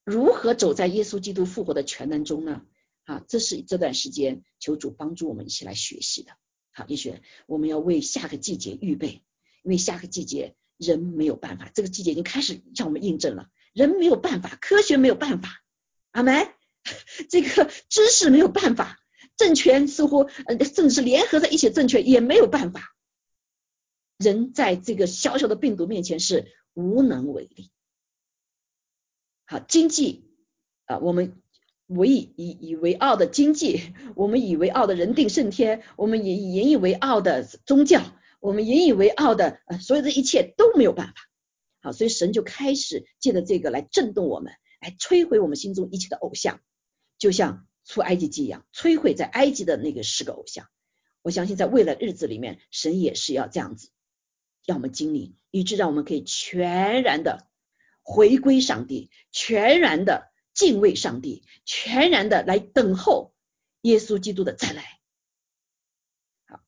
[0.06, 2.66] 如何走在耶稣基督复活的全能中呢？
[3.04, 6.32] 啊，这是这段时间求主帮助我们一起来学习的。
[6.72, 9.24] 好，一学我们要为下个季节预备，
[9.64, 13.50] 因为下个季节人没有办法，这个季节已经开始向我们印证了。
[13.74, 15.62] 人没有办法，科学没有办法，
[16.12, 16.50] 阿梅，
[17.30, 18.98] 这个知识没有办法，
[19.38, 22.96] 政权似乎呃，甚至是联合在一起，政权也没有办法。
[24.18, 27.72] 人在这个小小的病毒面前是无能为力。
[29.46, 30.26] 好，经济
[30.86, 31.42] 啊，我们
[31.88, 38.02] 为以以为傲的经济，我们以为傲的人定胜天，我们以引以为傲的宗教，
[38.42, 41.14] 我们引以为傲的呃，所有的一切都没有办法。
[41.82, 46.62] 好，所以神就开始借着这个来震动我们，来摧毁我们心中一切的偶像，
[47.18, 50.68] 就像出埃及记一样，摧毁在埃及的那个十个偶像。
[51.22, 53.90] 我相信在未来日子里面，神也是要这样子，
[54.66, 57.48] 让我们经历，以致让我们可以全然的
[58.02, 63.34] 回归上帝，全然的敬畏上帝，全然的来等候
[63.82, 65.00] 耶稣基督的再来。
[66.46, 66.62] 好，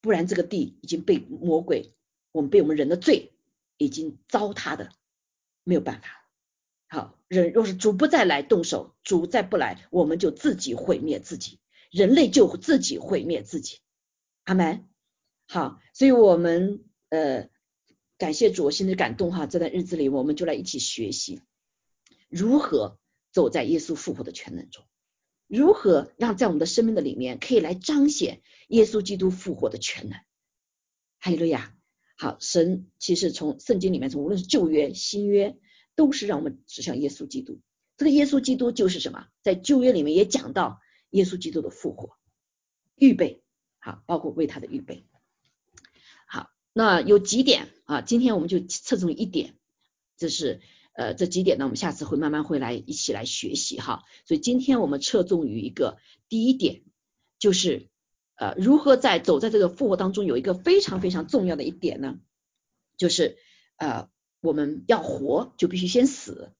[0.00, 1.94] 不然这个地已经被魔鬼，
[2.32, 3.31] 我们被我们人的罪
[3.82, 4.92] 已经糟蹋的
[5.64, 6.08] 没有办法。
[6.88, 11.58] 好，人若是主不再来动手，主再不来，我们就自己毁灭自己，
[11.90, 13.78] 人类就自己毁灭自己。
[14.44, 14.88] 阿门。
[15.48, 17.48] 好，所以我们呃
[18.18, 19.46] 感谢主，心里感动哈。
[19.46, 21.40] 这段日子里，我们就来一起学习
[22.28, 22.98] 如何
[23.32, 24.84] 走在耶稣复活的全能中，
[25.46, 30.18] 如何让在我们的生命的里面可以来彰显耶稣基督复活的全能。
[31.18, 31.74] 哈利路亚。
[32.16, 35.56] 好，神其实从圣经里面，从无论是旧约、新约，
[35.96, 37.60] 都是让我们指向耶稣基督。
[37.96, 39.26] 这个耶稣基督就是什么？
[39.42, 42.16] 在旧约里面也讲到耶稣基督的复活，
[42.94, 43.42] 预备。
[43.78, 45.06] 好，包括为他的预备。
[46.26, 48.00] 好，那有几点啊？
[48.00, 49.56] 今天我们就侧重一点，
[50.16, 50.60] 这是
[50.94, 54.04] 呃这几点呢，我们下次会慢慢会来一起来学习哈。
[54.24, 55.98] 所以今天我们侧重于一个
[56.28, 56.82] 第一点，
[57.40, 57.88] 就是
[58.42, 62.18] 呃如何在走在这个复活当中，有一个非常非常重要的一点呢，
[62.96, 63.36] 就是
[63.76, 64.08] 呃
[64.40, 66.52] 我们要活就必须先死，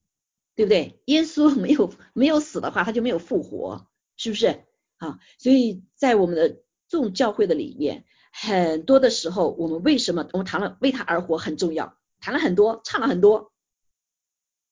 [0.54, 1.02] 对不对？
[1.06, 4.62] 耶稣 没有没有死的话，他就没有复活，是不是？
[4.98, 13.52] 啊，所以在我们的这种教会的里面，很多的时候，我们为什么我们谈了为他而活很重要，谈了很多，唱了很多，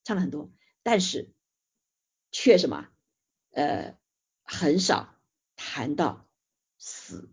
[0.05, 0.53] 唱了很多，
[0.85, 1.33] 但是
[2.31, 2.87] 却什么
[3.51, 3.99] 呃
[4.45, 5.17] 很少
[5.57, 6.30] 谈到
[6.81, 7.31] 死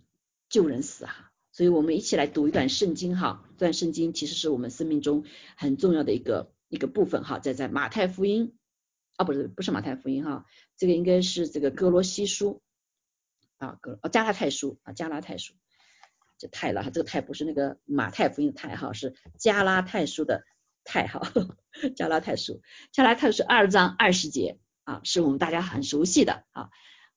[0.48, 5.24] 救人死啊，所以我们一起来读一段圣经哈，这段圣经其实是我们生命中
[5.56, 8.54] 很重要的一个一个部分哈，在在马太福音。
[9.16, 10.46] 啊不是不是马太福音哈，
[10.78, 12.62] 这个应该是这个哥罗西书。
[13.58, 14.78] 啊，个加拉太书。
[14.84, 15.56] 啊，加拉太书，
[16.38, 20.44] 这太了哈，这个太不是那个马太福音的太哈，是加拉太书的
[20.84, 21.20] 太哈，
[21.98, 26.70] 加拉太书，加拉太书二章二十节啊，是我们大家很熟悉的啊，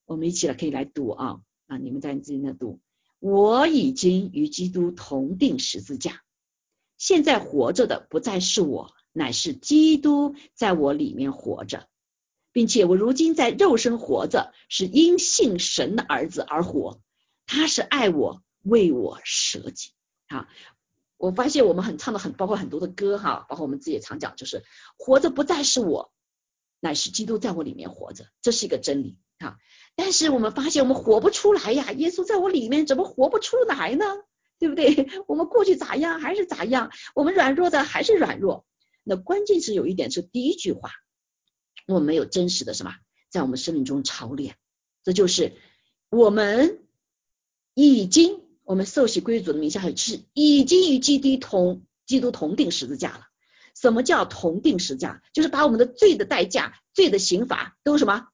[0.06, 1.40] 我们一起来可以来读啊。
[1.70, 2.80] 啊，你们在你自己那读，
[3.20, 6.22] 我已经与基督同定十字架，
[6.98, 11.86] 现在活着的不再是我，乃是基督在我里面活着。
[12.52, 17.00] 并且我如今在肉身活着，是因信神的儿子而活。
[17.46, 19.92] 他是爱我，为我舍己。
[20.26, 20.48] 啊，
[21.16, 24.64] 我发现我们很唱的很，包括很多的歌哈，包括我们自己也常讲，就是
[24.98, 26.12] 活着不再是我，
[26.80, 29.58] 乃是基督在我里面活着，这是一个真理啊。
[29.96, 34.06] 但是我们发现我们活不出来呀，耶稣在我里面怎么活不出来呢？
[34.58, 35.08] 对不对？
[35.26, 38.64] 我们过去咋样还是咋样，我们软弱的还是软弱。
[39.02, 40.90] 那关键是有一点是第一句话。
[41.86, 42.94] 我们没有真实的什么，
[43.30, 44.54] 在我们生命中操练，
[45.02, 45.54] 这就是
[46.08, 46.78] 我们
[47.74, 53.26] 已经我们受洗归主的名下是已经与基督同基督同定十字架了。
[53.74, 55.22] 什么叫同定十字架？
[55.32, 58.28] 就是把我们的罪的代价、罪的刑罚都什么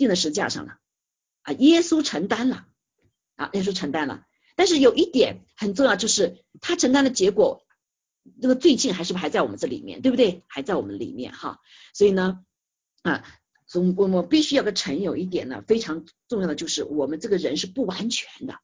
[0.00, 0.78] 定在十字架上了
[1.42, 1.52] 啊！
[1.52, 2.66] 耶稣承担了
[3.36, 4.26] 啊，耶稣承担了。
[4.56, 7.64] 但是有一点很重要，就是他承担的结果，
[8.42, 10.42] 这个罪性还是不还在我们这里面，对不对？
[10.48, 11.60] 还在我们里面哈。
[11.94, 12.44] 所以呢。
[13.02, 13.24] 啊，
[13.66, 18.58] 总我们必须要个承有一点呢，非常重要的就是我们这个人是不完全的。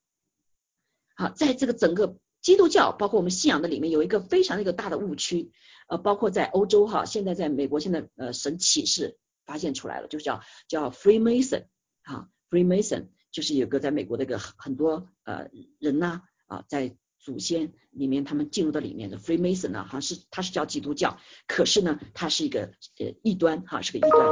[1.14, 5.53] 好，在这个整个基督教，包括我们信仰的里面，有一个非常一个大的误区，
[5.88, 9.16] 呃，包括在欧洲哈，现在在美国，现在呃神启示
[9.47, 11.67] 发现出来了，就是叫叫 Freemason
[12.03, 24.27] 啊，Freemason 就是有个在美国的一个很多呃人呐啊，在祖先里面他们进入到里面的 Freemason 呢，好像是他是叫基督教，可是呢，他是一个呃异端哈，是个异端。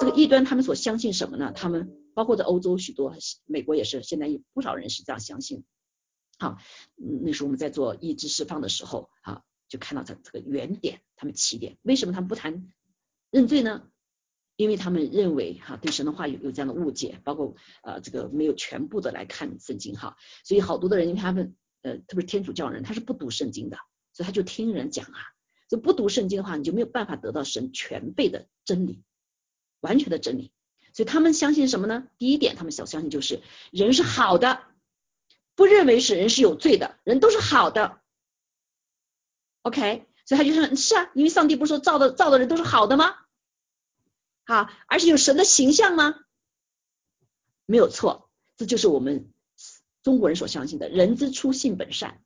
[0.00, 1.52] 这个异端他们所相信什么呢？
[1.52, 5.64] 他们包括在欧洲许多，美国也是，现在有不少人是这样相信。
[6.38, 6.56] 好，
[6.96, 12.72] 那时候我们在做意志释放的时候，啊，就看到这这个原点，他们起点，为什么他们不谈
[13.30, 13.88] 认罪呢？
[14.60, 21.56] 因为他们认为哈，对神的话有有这样的误解，包括呃这个没有全部的来看圣经哈，所以好多的人因为他们。
[21.82, 23.78] 呃，特别是天主教人，他是不读圣经的，
[24.12, 25.18] 所以他就听人讲啊。
[25.66, 29.02] 就不读圣经的话，你就没有办法得到神全备的真理，
[29.80, 30.52] 完全的真理。
[30.92, 32.06] 所以他们相信什么呢？
[32.18, 33.40] 第一点，他们想相信就是
[33.72, 34.60] 人是好的，
[35.54, 38.02] 不认为是人是有罪的，人都是好的。
[39.62, 43.14] OK，所以他就说，是啊，因为上帝不是说造的造的人都是好的吗？
[44.50, 46.16] 啊，而且有神的形象吗？
[47.66, 49.30] 没有错，这就是我们。
[50.02, 52.22] 中国人所相信的“人之初，性本善”，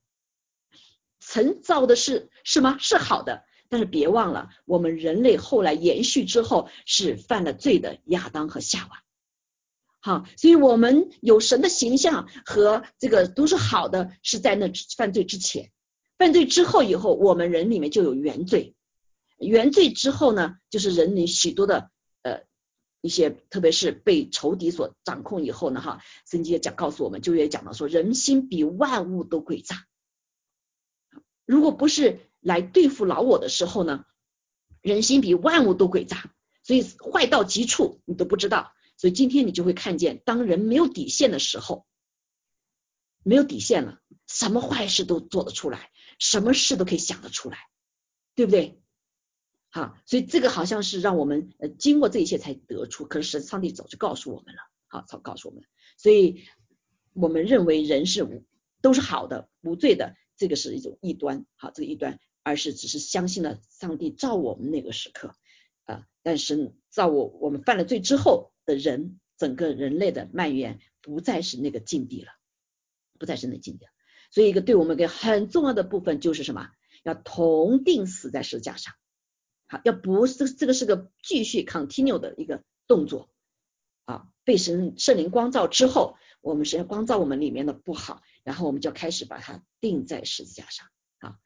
[1.18, 2.78] 神造的是是吗？
[2.78, 9.02] 是好的，但是别忘了，我们人类后来延续之后是犯了罪的亚当和夏娃。
[9.98, 15.72] 好，所以我们有神的形象和这个都是好的，是在那犯罪之前，
[16.16, 18.76] 犯罪之后以后，我们人里面就有原罪。
[19.36, 21.90] 原罪之后呢，就是人里许多的
[23.04, 29.84] 一些，特别是被仇敌所掌控以后呢，哈，圣经也讲告诉我们，就也讲到说，人心比万物都诡诈。
[31.44, 34.06] 如果不是来对付老我的时候呢，
[34.80, 38.72] 人心比万物都诡诈，所以坏到极处你都不知道。
[38.96, 41.84] 所以今天你就会看见，当人没有底线的时候，
[43.22, 47.58] 没有底线了，什么坏事都做得出来，什么事都可以想得出来，
[48.34, 48.80] 对不对？
[49.74, 55.64] 好，所以这个好像是让我们呃经过这一切才得出，可是上帝早就告诉我们了，好，早告诉我们，
[55.96, 56.44] 所以
[57.12, 58.44] 我们认为人是无
[58.80, 65.34] 都是好的无罪的，这个是一种异端，好，这个异端，而是只是相信了上帝造我们那个时刻
[65.86, 72.30] 啊，但是造我我们犯了罪之后的人，整个人类的蔓延不再是那个境地了，
[73.18, 73.90] 不再是那境地了，
[74.30, 76.70] 所以一个对我们一个很重要的部分就是什么，
[77.02, 78.94] 要同定死在十字架上。
[79.84, 83.30] 要不是这个是个继续 continue 的一个动作。
[84.06, 90.88] 啊，被神圣灵光照之后，我们神光照我们里面的不好，然后我们就开始把它钉在十字架上。
[91.20, 91.38] 啊，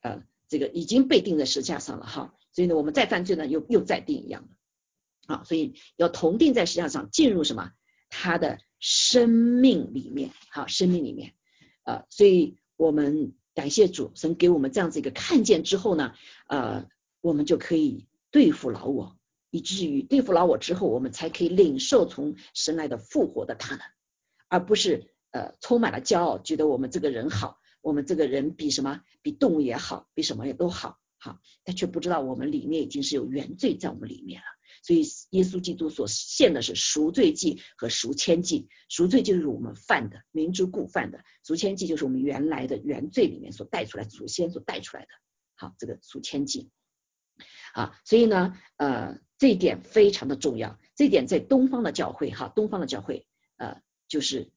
[0.00, 5.34] 呃，这个已经被钉在十字架上了哈，所以呢，我们再犯罪呢，又又再钉一样的。
[5.34, 7.70] 啊，所以要同钉在十字架上，进入什么？
[8.08, 11.34] 他的生命里面，好，生命里面。
[11.84, 16.12] 啊，所以我们感谢主神给我们这样子一个看见之后呢，
[16.48, 16.88] 呃。
[17.20, 19.16] 我们就可以对付老我，
[19.50, 23.80] 以至于对付老我之后，我们才可以领受从神来的复活的大能，
[24.48, 34.46] 而不是呃充满了骄傲，觉得我们这个人好，我们这个人比什么比动物也好，比什么也都好，好，但却不知道我们里面已经是有原罪在我们里面了。
[34.82, 45.08] 所以耶稣基督所献的是赎罪祭和赎愆祭，赎罪就是我们犯的明知故犯的，赎愆祭就是我们原来的原罪里面所带出来祖先所带出来的，
[45.56, 46.70] 好，这个赎愆祭。
[47.72, 50.78] 啊，所以呢，呃，这一点非常的重要。
[50.94, 54.50] 这点在东方的教会，哈，东方的教会，呃，就是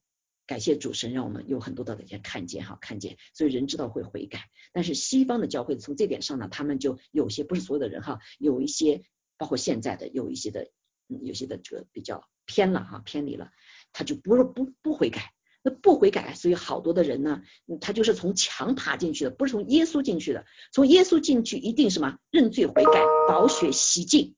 [0.46, 4.50] 感谢主神，让我们有很多的一些看见，哈，看见，所以人知道会悔改。
[4.72, 9.04] 但是西方的教会从这点上呢，他们就有些不是所有的人哈，有一些
[9.38, 10.70] 包括现在的有一些的，
[11.08, 13.52] 嗯有些的这个比较偏了哈，偏离了，
[13.92, 15.32] 他就不不不悔改。
[15.66, 17.40] 那不悔改，所以好多的人呢，
[17.80, 20.44] 他就是从墙爬进去的，不是从耶稣进去的。
[20.72, 24.34] 从耶稣进去一定什么认罪悔改，宝血洗净，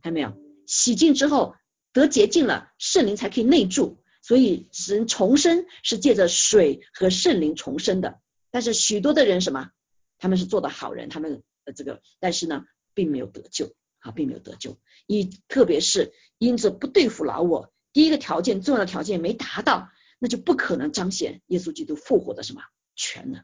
[0.00, 0.32] 看到没有？
[0.66, 1.54] 洗净之后
[1.92, 4.02] 得洁净了，圣灵才可以内住。
[4.22, 8.20] 所以使人重生是借着水和圣灵重生的。
[8.50, 9.70] 但是许多的人什么？
[10.18, 12.64] 他们是做的好人，他们呃这个，但是呢，
[12.94, 14.78] 并没有得救啊，并没有得救。
[15.06, 19.90] 一特别是因着不对付老我，第一个条件重要的条件没达到。
[20.22, 22.62] 那就不可能彰显耶稣基督复活的什么
[22.94, 23.42] 全能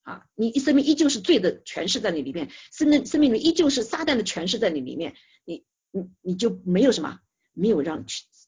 [0.00, 0.24] 啊！
[0.34, 7.20] 你生命依旧是罪的权势在你里面，生命生命里依旧是撒旦的权势在你里面，你你你就没有什么，
[7.52, 8.06] 没有让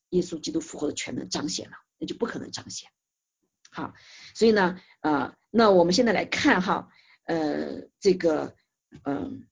[0.08, 2.88] 耶稣基督复活的全能彰显了，那就不可能彰显。
[3.70, 3.92] 好，
[4.34, 6.88] 所以呢，啊，那我们现在来看哈，
[7.24, 8.56] 呃，这个，
[9.04, 9.46] 嗯，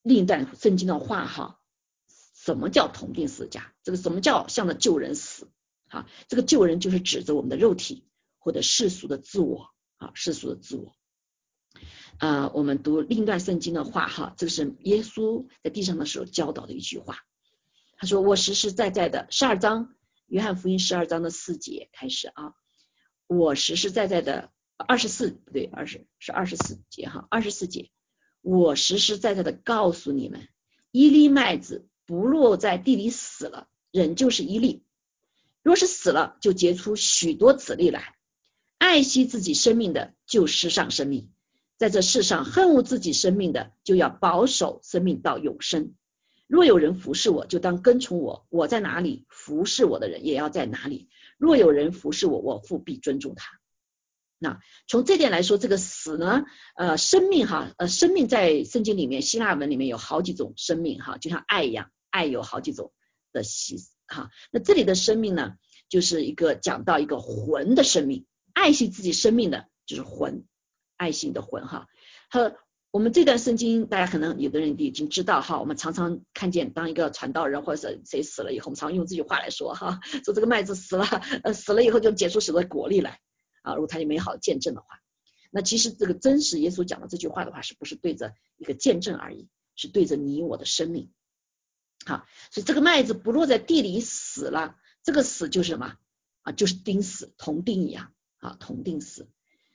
[0.00, 1.60] 另一段圣经的话哈，
[2.34, 3.74] 什么叫同定死家？
[3.82, 5.50] 这个什么叫向着救人死？
[5.90, 8.04] 啊，这个救人就是指着我们的肉体
[8.38, 10.94] 或者世俗的自我啊，世俗的自我。
[12.18, 17.18] 啊，我们读另一段圣经的话哈，这个是耶稣在地上的时候教导的一句话。
[17.96, 19.94] 他说：“我实实在在的，十二章，
[20.26, 22.54] 约翰福音十二章的四节开始啊，
[23.26, 27.90] 我实实在在的，二十四不对，二十是二十四节哈，二十四节，
[28.40, 30.48] 我实实在在的告诉你们，
[30.90, 34.82] 一粒麦子不落在地里死了，人就是一粒。”
[35.62, 38.14] 若是死了，就结出许多子粒来。
[38.78, 41.28] 爱惜自己生命的，就失上生命；
[41.76, 45.94] 在这世上恨恶自己生命的，就要保守生命到永生。
[46.46, 51.08] 若有人服侍我，就当跟从我；我在哪里，服侍我的人也要在哪里。
[51.38, 53.60] 若有人服侍我，我父必尊重他。
[54.38, 54.58] 那
[54.88, 62.92] 从这点来说，这个死呢，呃，生命哈，呃，生命在圣经里面，希腊文里面有好几种生命哈，就像爱一样，爱有好几种
[63.32, 63.76] 的习。
[64.10, 65.54] 哈，那这里的生命呢，
[65.88, 70.44] 就是一个讲到一个魂的生命，爱惜自己生命的就是魂，
[70.96, 71.86] 爱惜的魂哈。
[72.28, 72.56] 和
[72.90, 81.04] 我们这段圣经，大家可能有的人已经知道哈，我们常常看见当一个传道人或者谁死了以后，我们常用这句话来说哈，说这个麦子死了，
[81.44, 83.20] 呃，死了以后就结出许多果粒来
[83.62, 84.98] 啊，如果他有美好的见证的话，
[85.52, 89.48] 那其实这个真实耶稣讲的这句话的话，是不是对着一个见证而已？
[89.76, 91.10] 是对着你我的生命。
[92.06, 95.98] 好，所以这个麦子不落在地里死了，这个死就是什么
[96.42, 96.52] 啊？
[96.52, 99.28] 就是钉死，同钉一样啊，同钉死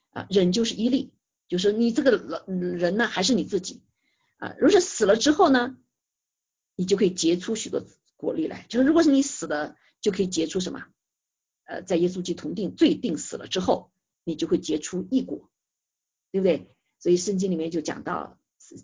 [0.09, 0.26] 啊。
[0.30, 1.13] 人就是一粒，
[1.47, 3.84] 就是你这个人呢，还是你自己
[4.38, 4.55] 啊。
[4.59, 5.78] 如果是死了之后呢，
[6.76, 7.86] 你就可以结出许多
[8.17, 8.65] 果粒来。
[8.69, 10.84] 就是如果是你死的，就可以结出什么？
[11.65, 13.91] 呃，在耶稣基督同定罪定死了之后，
[14.23, 15.51] 你就会结出异果，
[16.32, 16.76] 对不对？
[16.99, 18.39] 所以圣经里面就讲到。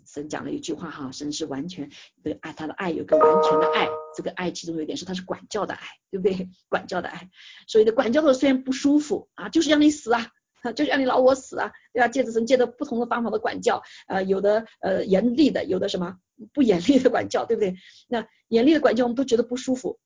[0.06, 1.90] 神讲了一句话哈，神是完全
[2.22, 6.48] 的爱，他的爱有个完全的爱，这个爱其中有一点是他是管教的爱，对不对？
[6.68, 7.30] 管教的爱，
[7.66, 10.30] 所以的管教的虽然不舒服啊，就是让你死啊，
[10.76, 12.08] 就是让你老我死啊，对吧？
[12.08, 16.18] 借着神借着不同的方法的管教，呃，有的呃严厉的，有的什么
[16.52, 17.76] 不严厉的管教，对不对？
[18.08, 19.98] 那严厉的管教我们都觉得不舒服，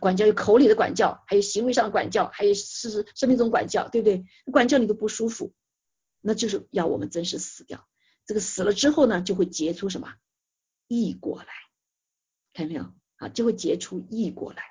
[0.00, 4.24] 管教有口里的管教，还有行为上的管教，还有是生命中管教，对不对？
[4.52, 5.52] 管教你都不舒服，
[6.20, 7.86] 那就是要我们真实死掉。
[8.24, 10.14] 这个死了之后呢，就会结出什么
[10.88, 11.48] 异果来，
[12.52, 13.28] 看见没有啊？
[13.28, 14.62] 就会结出异果来。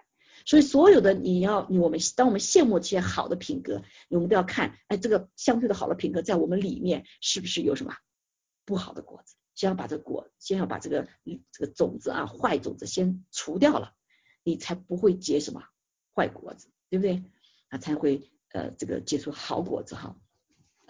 [0.45, 7.95] 所以所有的你要你我们当我们羡慕这些好的品格，我们都要看，哎，这个相对的好的品格在我们里面是不是有什么
[8.66, 9.36] 不好的果子？
[9.54, 11.08] 先要把这果，先要把这个
[11.52, 13.93] 这个种子啊，坏种子先除掉了，
[14.43, 15.64] 你才不会结什么
[16.16, 17.24] 坏果子，对不对？
[17.68, 20.18] 啊，才会呃这个结出好果子哈。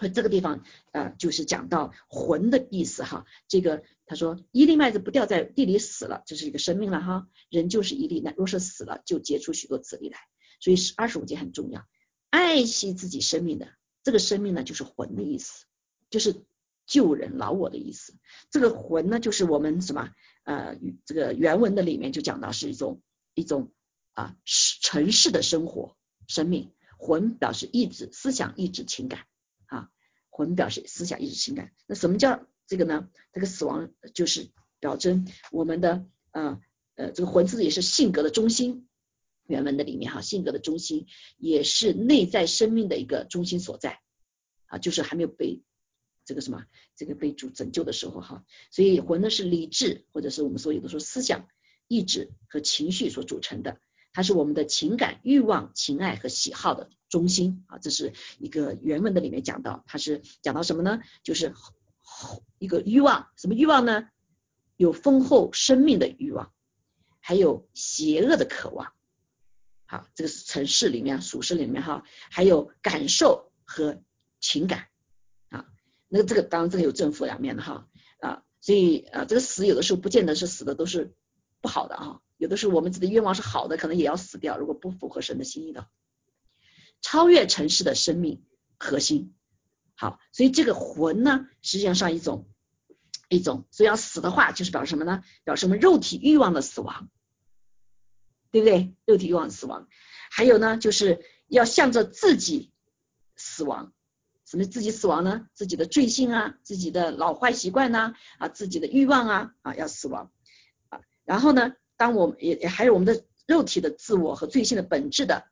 [0.09, 3.25] 这个地方呃，就是讲到魂的意思哈。
[3.47, 7.27] 这个他说，一粒麦子不掉在地里死了，这是一个生命了哈。
[7.49, 10.17] 人就是一粒，那若是死了，就结出许多子粒来。
[10.59, 11.85] 所以是二十五节很重要，
[12.29, 13.69] 爱惜自己生命的
[14.03, 15.65] 这个生命呢，就是魂的意思，
[16.09, 16.43] 就是
[16.85, 18.13] 救人老我的意思。
[18.49, 20.11] 这个魂呢，就是我们什么
[20.43, 23.01] 呃，这个原文的里面就讲到是一种
[23.33, 23.71] 一种
[24.13, 25.95] 啊，城市的生活
[26.27, 26.71] 生命。
[26.97, 29.25] 魂表示意志、思想、意志、情感。
[30.31, 31.71] 魂表示思想、意识、情感。
[31.85, 33.07] 那什么叫这个呢？
[33.31, 36.59] 这个死亡就是表征我们的呃
[36.95, 38.87] 呃这个魂字也是性格的中心。
[39.47, 41.07] 原文的里面哈，性格的中心
[41.37, 43.99] 也是内在生命的一个中心所在
[44.67, 45.61] 啊，就是还没有被
[46.23, 46.65] 这个什么
[46.95, 48.45] 这个被主拯救的时候哈。
[48.69, 51.49] 所以魂呢是理智或者是我们所有的说思想、
[51.89, 53.79] 意志和情绪所组成的。
[54.13, 61.01] 它是我们的情感、欲望、情爱和喜好的中心啊，这是一个原文的里面讲到，它是讲到什么呢？
[61.21, 61.53] 就是
[62.57, 64.07] 一个欲望，什么欲望呢？
[64.77, 66.51] 有丰厚生命的欲望，
[67.19, 68.93] 还有邪恶的渴望。
[69.85, 74.01] 好，这个是城市里面、属世里面哈，还有感受和
[74.39, 74.87] 情感
[75.49, 75.67] 啊。
[76.07, 77.89] 那这个当然这个有正负两面的哈
[78.21, 81.13] 啊，所以啊，这个死有的时候不见得是死的都是
[81.59, 82.21] 不好的啊。
[82.37, 84.57] 有的时候我们自己的愿望是好的，可能也要死掉。
[84.57, 85.89] 如果不符合神的心意的，
[87.01, 88.43] 超越城市的生命
[88.77, 89.35] 核心。
[89.95, 92.47] 好，所以这个魂呢，实际上上一种
[93.29, 95.23] 一种，所以要死的话，就是表示什么呢？
[95.43, 97.09] 表示我们肉体欲望的死亡，
[98.51, 98.95] 对不对？
[99.05, 99.87] 肉体欲望死亡。
[100.29, 102.71] 还有呢，就是要向着自己
[103.35, 103.93] 死亡。
[104.45, 105.47] 什么自己死亡呢？
[105.53, 110.31] 自己的罪性啊，自己的老坏习惯呐，啊，自己的欲望啊，啊，要死亡
[110.89, 111.01] 啊。
[111.25, 111.73] 然后呢？
[111.97, 115.45] 当我们也也还有我们的肉体的自我和罪性的本质的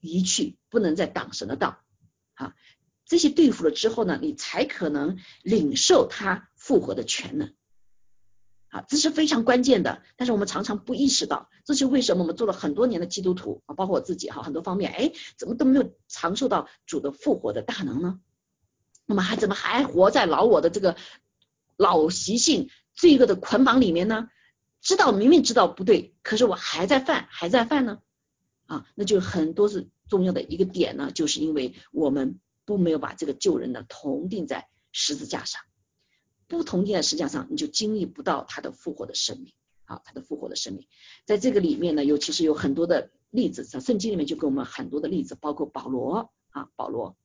[0.00, 1.78] 一去，不能再挡神的道
[2.34, 2.54] 啊，
[3.04, 7.54] 这些对付了之后呢，你才可能领受他复活的全能
[8.68, 10.02] 啊，这是非常关键的。
[10.16, 18.20] 但是我们常常不意识到，这是为什么我们做了很多年的基督徒啊，包括我自己哈，很多方面，哎，怎么都没有尝受到主的复活的大能呢？
[19.06, 20.96] 那么还怎么还活在老我的这个
[21.76, 24.28] 老习性罪恶的捆绑里面呢？
[24.80, 28.00] 知道明明知道不对，可是我还在犯，还在犯呢，
[28.68, 35.60] 啊，那就很多是重要的一个点呢，就是因为我们不没有把这个救人呢同定在十字架上，
[36.46, 39.52] 不同定在十字架上，你就经历不到他的复活的生命，
[39.86, 40.86] 啊，他的复活的生命，
[41.24, 47.16] 在这个里面呢，尤其是有很多的例子，在圣经里面就给我们很多的例子，包括保罗啊，保罗。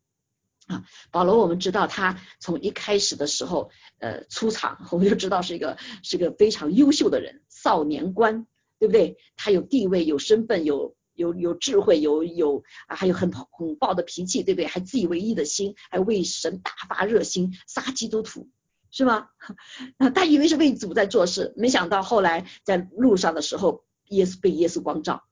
[0.66, 8.48] 啊，保罗，我们知道他从一开始的时候，呃，出场我们就知道是一个是个非常优秀的人，少年官，
[8.80, 9.18] 对不对？
[9.36, 14.68] 他有地位，有身份，有有有智慧，有有啊，还有很很暴的脾气，对不对？
[14.68, 18.50] 还自以为意的心，还为神大发热心，杀基督徒，
[18.92, 19.30] 是吗？
[19.98, 25.24] 啊，他以为是为主在做事，没想到后来在路上的时候，耶稣被耶稣光照，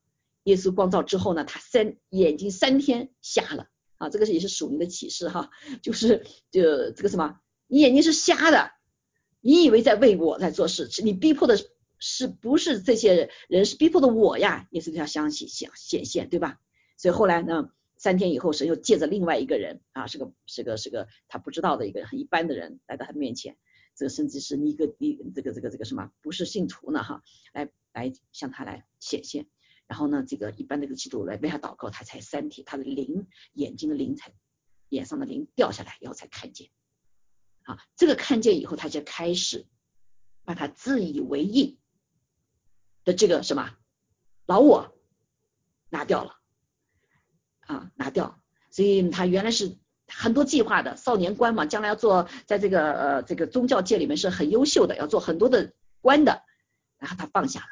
[0.44, 3.68] 耶稣光照之后呢，他三眼睛三天瞎了。
[3.98, 5.52] 啊，这个是也是属灵的启示哈，
[5.84, 8.72] 就是就这个什么，你眼睛是瞎的，
[9.42, 11.56] 你以为在为我在做事，你逼迫的
[12.02, 13.64] 是不是这些人？
[13.64, 16.60] 是逼迫的我呀，也是要相信显显现，对吧？
[16.98, 23.56] 所以后来呢，三天以后，神又借着另外一个人啊，是个是个是个他不知道的一个很一般的人来到他面前，
[23.96, 27.22] 这个甚至是一个一这个这个这个什么不是信徒呢哈，
[27.54, 29.46] 来来向他来显现，
[29.86, 34.34] 然后呢，这个一般的个基督徒来为他祷告，他才三天他的灵眼睛的灵才
[34.90, 36.70] 眼上的灵掉下来，然后才看见
[37.62, 39.68] 啊，这个看见以后，他就开始
[40.44, 41.78] 把他自以为意
[43.04, 43.72] 的这个什么
[44.46, 44.96] 老我
[45.90, 46.38] 拿掉了。
[47.68, 55.72] 啊，拿掉，所以他原来是很多计划的少年官嘛，将来要做在这个呃这个宗教界里面是很优秀的，要做很多的
[56.02, 56.44] 官的，
[56.98, 57.68] 然后他放下了，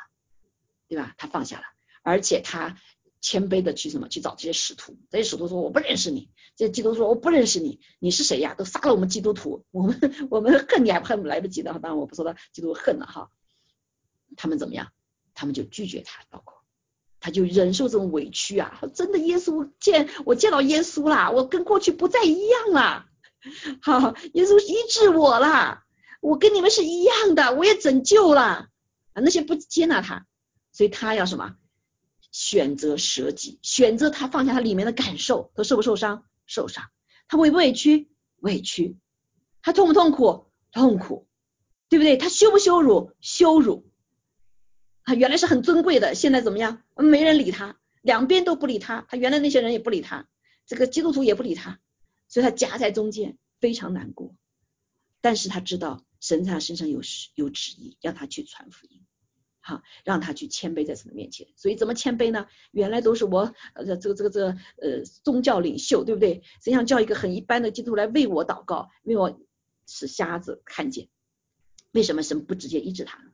[0.88, 1.15] 对吧？
[1.17, 1.63] 他放下了，
[2.01, 2.77] 而且他
[3.19, 8.53] 谦卑的去什么去找这些使徒，这些使徒说我不认识你，这些基督徒说我不认识你，你是谁呀？
[8.53, 9.99] 都杀了我们基督徒，我们
[10.30, 13.32] 我们恨你还恨来不及的，当然我不说他基督恨了哈，
[14.38, 14.93] 他们怎么样？
[15.40, 16.60] 他们就拒绝他包括。
[17.22, 18.82] 他就忍受这种委屈啊！
[18.94, 23.06] 真的，耶稣见我见到耶稣啦，我跟过去不再一样了。
[23.82, 25.84] 好，耶稣医治我了，
[26.22, 28.68] 我跟你们是一样的，我也拯救了啊！
[29.16, 30.28] 那些不接纳他，
[30.74, 31.56] 所以他要什么？
[32.32, 36.26] 选择舍己，选择他放下他里面的感受，他受不受伤？
[36.46, 36.90] 受伤。
[37.28, 38.10] 他委不委屈？
[38.38, 38.98] 委屈。
[39.62, 40.50] 他痛不痛苦？
[40.72, 41.28] 痛苦，
[41.90, 42.16] 对不对？
[42.16, 43.12] 他羞不羞辱？
[43.20, 43.89] 羞辱。
[45.10, 46.84] 他原来是很尊贵的，现在怎么样？
[46.95, 49.07] 没人理他，两边都不理他。
[49.10, 50.28] 他原来那些人也不理他，
[50.68, 51.80] 这个基督徒也不理他，
[52.28, 54.36] 所以他夹在中间，非常难过。
[55.20, 57.01] 但是他知道神在他身上有
[57.34, 59.01] 有旨意，让他去传福音，
[59.62, 61.47] 好，让他去谦卑在神的面前。
[61.55, 62.45] 所以怎么谦卑呢？
[62.70, 64.49] 原来都是我呃这个这个这个
[64.80, 66.43] 呃宗教领袖，对不对？
[66.64, 69.41] 谁想叫一个很一般的基督徒来为我祷告，为我
[69.88, 71.07] 使瞎子看见？
[71.93, 73.32] 为什么神不直接医治他呢？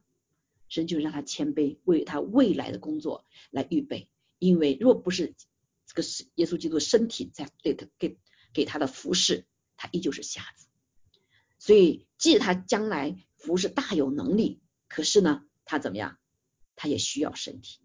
[0.70, 4.10] 神就让他谦卑，为他未来的工作来预备。
[4.40, 5.34] 因为若不是
[5.86, 8.18] 这个是耶稣基督身体在对他给
[8.54, 9.46] 给他的服侍，
[9.78, 10.68] 他依旧是瞎子。
[11.58, 16.18] 所以，即使他将来服侍大有能力，可是呢，他怎么样？
[16.76, 17.80] 他也需要身体，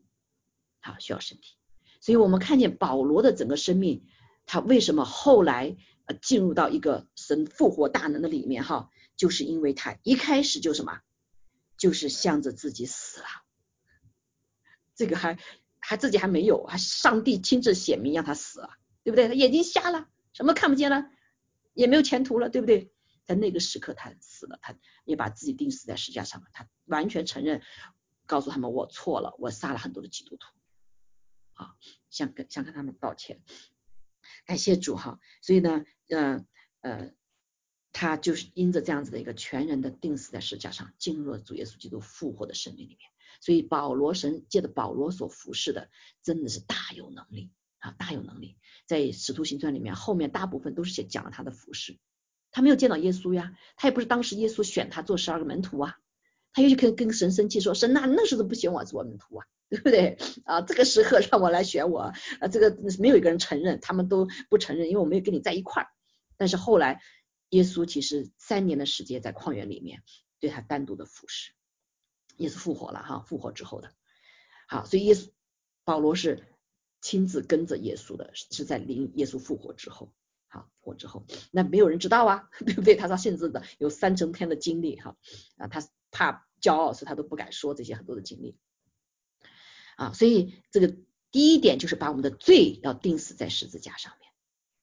[0.81, 1.57] 好需要身体。
[2.01, 4.05] 所以我们看见保罗的整个生命，
[4.45, 5.77] 他为什么后来
[6.07, 8.91] 呃进入到一个神复活大能的里面哈？
[9.17, 11.01] 就是因为他一开始就什么？
[11.81, 13.27] 就是向着自己死了，
[14.95, 15.39] 这个还
[15.79, 19.29] 还自己还没有，还上帝亲自显明让他死了，对不对？
[19.29, 21.11] 他眼睛瞎了，什么看不见了，
[21.73, 22.93] 也没有前途了，对不对？
[23.25, 24.77] 在那个时刻他死了，他
[25.07, 27.63] 也把自己钉死在石架上了，他完全承认，
[28.27, 30.53] 告诉他们我错了，我杀了很多的基督徒，
[31.55, 31.77] 啊，
[32.11, 33.41] 想跟想跟他们道歉，
[34.45, 36.45] 感谢主哈，所以呢，呃
[36.83, 37.15] 呃。
[37.93, 43.11] 他就是因着这样子的一个全人的定死在石架上，进入了主耶稣基督复活的生命里面。
[43.41, 45.89] 所以保罗神借着保罗所服侍的，
[46.23, 48.57] 真的是大有能力啊，大有能力。
[48.87, 51.99] 在使徒行传里面，后面大部分都是写讲了他的服侍。
[52.53, 55.97] 他没有见到耶稣呀，他也不是当时耶稣选他做十二个门徒啊，
[56.53, 60.61] 他又去跟跟神生气说，神那那时候不选我做门徒啊， 对不对啊？
[60.61, 62.13] 这个时刻让我来选我啊，
[62.53, 65.89] 这个没有一个人承认，他们都不承认，因为我没有跟你在一块儿。
[66.37, 67.01] 但是后来。
[67.51, 70.03] 耶稣其实三年的时间在旷野里面
[70.39, 71.53] 对他单独的服侍，
[72.37, 73.93] 耶稣复活了哈，复活之后的，
[74.69, 75.31] 好，所以耶稣
[75.85, 76.47] 保罗是
[77.01, 80.13] 亲自跟着耶稣的，是在临耶稣复活之后，
[80.49, 82.95] 好复活之后，那没有人知道啊， 对不对？
[82.95, 85.17] 他说甚至的有三成天的经历哈，
[85.57, 88.57] 啊，他怕骄傲，所以他都不敢说这些很多的经历，
[89.97, 90.95] 啊，所以这个
[91.33, 94.31] 第一点就是把我们的罪要钉死在十字架上面。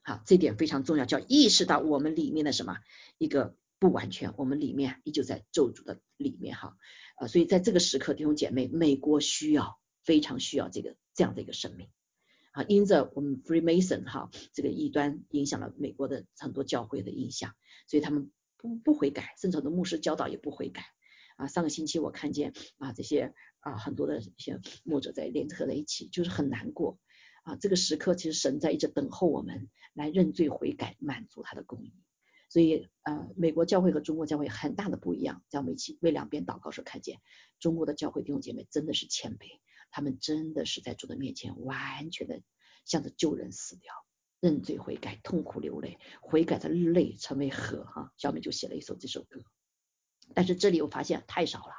[0.07, 2.77] 好，这点非常重要，叫意识到我们里面的什么
[3.17, 6.77] 一个不完全，我们里面依旧在咒诅的里面哈，
[7.17, 11.89] 啊，所以在这个时刻，弟兄姐妹，美国需要非常需要这个这样的一个生命
[12.51, 17.53] 啊，因着我们 Freemason 哈这个异端影响了美国的很多教会的印象，
[17.85, 20.85] 所以他们不不悔改，甚至很多牧师教导也不悔改
[21.35, 21.47] 啊。
[21.47, 26.97] 上个星期我看见啊这些啊很多的一些牧者在联合在一起，就是很难过。
[27.47, 31.93] 啊，这个时刻其实神在一直等候我们来认罪悔改，满足他的公义。
[32.49, 37.21] 所以呃，美国教会和中国教会很大的不一样，在我们一起为两边祷告时看见，
[37.57, 42.41] 中国的教会弟兄姐妹真的是谦卑，他们真的是在主的面前完全的
[42.83, 43.93] 向着救人死掉，
[44.41, 48.11] 认罪悔改，痛苦流泪，悔改的泪成为河哈。
[48.17, 49.41] 小美就写了一首这首歌，
[50.33, 51.73] 但是这里我发现太少了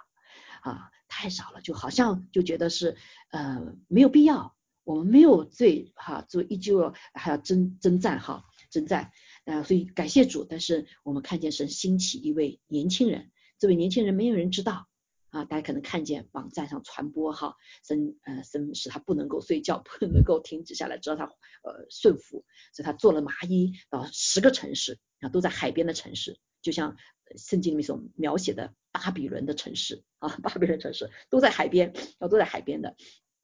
[0.62, 2.96] 啊，太少了，就好像就觉得是
[3.32, 4.56] 呃没有必要。
[4.88, 9.12] 我们没有罪哈，就依旧还要征征战哈，征战
[9.44, 10.46] 啊，所以感谢主。
[10.48, 14.88] 但是我们看见神兴起一位年轻人，这位年轻人没有人知道
[15.28, 26.96] 啊，啊，大家可能看见网站上传播哈，神呃神使他不能够睡觉，不能够停止下来，直到他呃顺服，所以他做了麻衣到十个城市啊，都在海边的城市，就像
[27.36, 32.96] 圣经里面所描写的巴比伦的城市啊，巴比伦城市都在海边，啊都在海边的，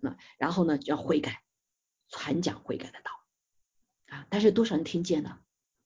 [0.04, 1.42] 那然后呢就要悔改，
[2.08, 3.10] 传讲悔改的道
[4.14, 5.40] 啊，但是多少人听见呢？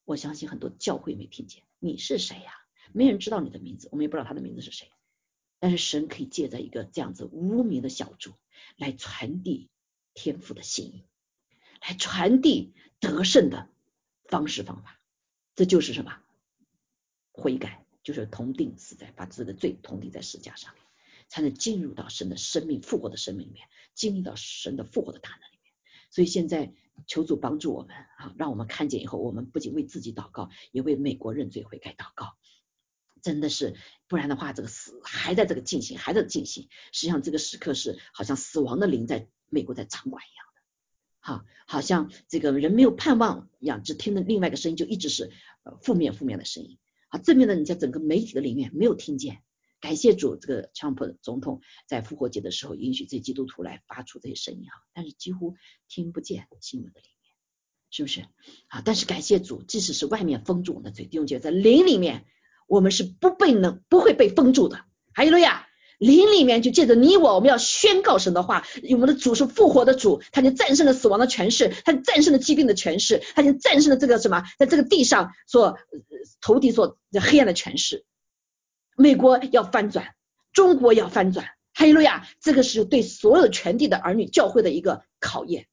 [0.04, 1.62] 我相信很多教会没听见。
[1.78, 2.52] 你是谁呀？
[2.92, 4.90] 没人知道你的名字，我们也不知道他的名字是谁。
[5.60, 8.32] 但是神可以借着一个这样子无名的小主
[8.76, 9.70] 来传递
[10.14, 11.04] 天赋的心意，
[11.80, 13.68] 来传递得胜的
[14.24, 15.00] 方式方法。
[15.54, 16.16] 这就是什么？
[17.32, 20.82] 悔改，就是同定死在，把自己的罪同定在十架上面，
[21.28, 25.72] 才能进入到神的生命复活的生命里面，经历到神的复活的大能里面。
[26.10, 26.74] 所以现在。
[27.06, 32.36] 求主帮助我们啊，让我们看见以后，我们不仅为自己祷告，也为美国认罪悔改祷告。
[33.22, 33.76] 真的是，
[34.08, 36.68] 不然的话，这个死还在这个进行，还在进行。
[36.90, 40.60] 实际上，这个时刻是好像死亡的灵在美国在掌管一样的，
[41.20, 45.30] 好，好像这个人没有盼望一样，只听的另外一个声音就一直是
[45.62, 46.78] 呃负面负面的声音，
[47.10, 49.40] 啊，正面的你在整个媒体的里面没有听见。
[49.80, 55.54] 感谢主，这个川普总统在复活节的时候允许这些基督徒来发出这些声音哈，但是几乎
[55.88, 57.32] 听不见新闻的里面，
[57.90, 58.22] 是不是
[58.66, 58.82] 啊？
[58.84, 62.26] 但是感谢主，即使是外面封住我们的嘴，弟兄姐妹在灵里面，
[62.66, 64.84] 我们是不被能不会被封住的。
[65.14, 65.68] 还有路亚，
[65.98, 75.78] 灵里面就借着你我，我们要宣告神的话，我们的主是复活的主，他就战胜了死亡的权势，他战胜了疾病的权势，他就战胜了这个什么，在这个地上所
[76.40, 78.04] 头顶所黑暗的权势。
[78.98, 80.16] 美国要翻转，
[80.52, 82.28] 中国要翻转，哈利路亚！
[82.40, 85.68] 这个是对所有全地的儿女教会的一个考验，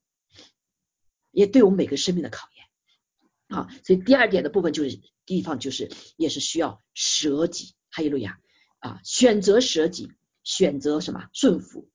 [1.32, 3.68] 也对我们每个生命的考验啊。
[3.84, 8.38] 所以第二点的部分就是地方就是也是需要舍己，哈利路亚
[8.78, 9.00] 啊！
[9.04, 10.12] 选择舍己，
[10.44, 11.90] 选择什么顺服、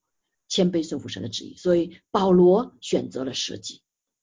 [0.49, 1.55] 谦卑顺服神的旨意。
[1.55, 3.81] 所以保罗选择了舍己。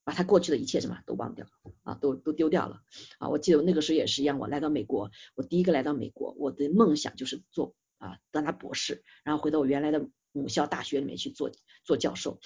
[0.08, 1.46] 把他过去的一切什么都忘掉
[1.82, 2.80] 啊，都都丢掉了
[3.18, 3.28] 啊！
[3.28, 11.50] 我记得我那个时候也是一样，我来到美国，我第一个来到美国，我的梦想就是做啊，当他博士，然后回到我原来的母校大学里面去做
[11.84, 12.40] 做教授。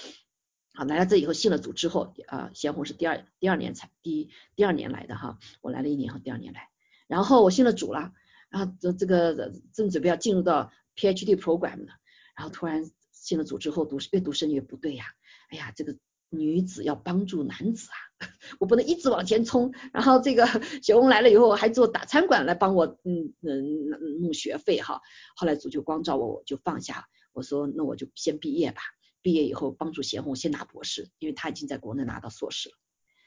[0.74, 6.68] 好，来了这以后信了主之后啊，贤红是第二第二年才第一第二年来的哈，我来了一年后第二年来，
[7.06, 8.12] 然后我信了主了，
[8.50, 11.92] 然后这这个正准备要进入到 PhD program 呢，
[12.36, 15.04] 然后突然信了主之后读越读神越不对呀，
[15.48, 15.96] 哎呀这个。
[16.32, 18.26] 女子要帮助男子啊，
[18.58, 19.72] 我不能一直往前冲。
[19.92, 20.46] 然后这个
[20.82, 25.00] 小翁来了以后，还做打餐馆来帮我，嗯嗯弄学费哈。
[25.36, 28.80] 后来主就光照我，我就放下，我说那我就先毕业吧。
[29.20, 32.74] 毕业以后帮助贤红先拿博士，因为他已经在国内拿到硕士了。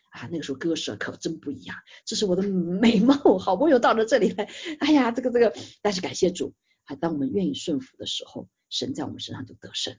[0.09, 1.75] 啊，那个时候割舍可真不一样，
[2.05, 4.49] 这是我的美梦，好不容易到了这里来，
[4.79, 6.53] 哎呀，这个这个，但是感谢主，
[6.85, 9.95] 啊，当我们愿意顺服的时候，神在我们身上就得胜。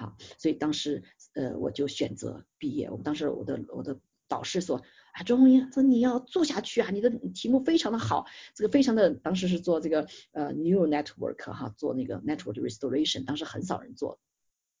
[0.00, 1.02] 好，所以当时
[1.34, 2.88] 呃我就选择毕业。
[2.88, 4.82] 我们当时我的我的导师说
[5.12, 8.24] 啊，周红英说你要做下去啊，你的题目非常的好，
[8.54, 14.18] 这个非常的当时是做这个呃 neural network 哈，做那个 network restoration，当时很少人做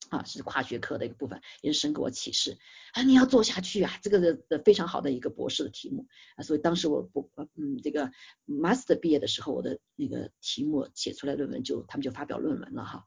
[0.08, 2.56] 啊，是跨学科的一个部分，也是神给我启示
[2.94, 6.06] 啊，你要做下去啊，这个的非常好的一个博士的题目
[6.36, 8.10] 啊，所以当时我不嗯这个
[8.46, 13.04] master 毕业的时候，我的那个题目写出来论文就他们就发表论文了哈，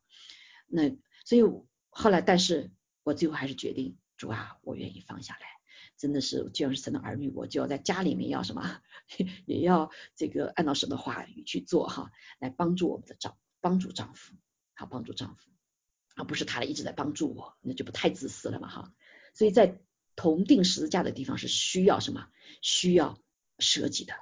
[0.68, 0.96] 那
[1.26, 1.42] 所以。
[1.94, 2.72] 后来，但是
[3.04, 5.42] 我最后还是决定，主啊，我愿意放下来。
[5.96, 8.82] 真的是，既然是神的儿女，我就要在家里面要什么，
[9.46, 14.34] 也要这个按照神的话语去做哈，来帮助我们的丈，帮助丈夫，
[14.74, 15.52] 好帮助丈夫，
[16.16, 18.94] 而不是他一直在帮助我，那就不太自私了嘛哈。
[19.34, 19.80] 所以在
[20.16, 22.28] 同定十字架的地方是需要什么？
[22.62, 23.20] 需要
[23.60, 24.16] 舍己的。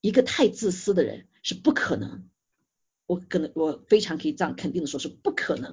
[0.00, 2.28] 一个太自私的人是不可能，
[3.06, 5.70] 我可能我非常可以这样肯定的说，是不可能。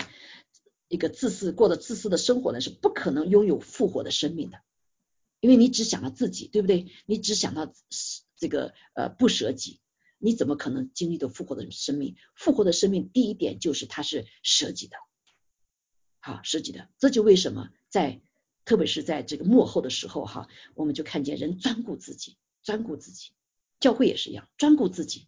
[0.92, 4.60] 一个自私过着自私的生活呢，是不可能拥有复活的生命的，
[5.40, 6.88] 因为你只想到自己，对不对？
[7.06, 7.74] 你只想到
[8.36, 9.80] 这个呃不舍己，
[10.18, 12.18] 你怎么可能经历到复活的生命？
[12.36, 14.98] 复活的生命第一点就是它是舍己的，
[16.20, 18.20] 好舍己的，这就为什么在
[18.66, 23.32] 特别是在这个幕后的时候哈，我们就看见人专顾自己，专顾自己，
[23.80, 25.28] 教会也是一样，专顾自己，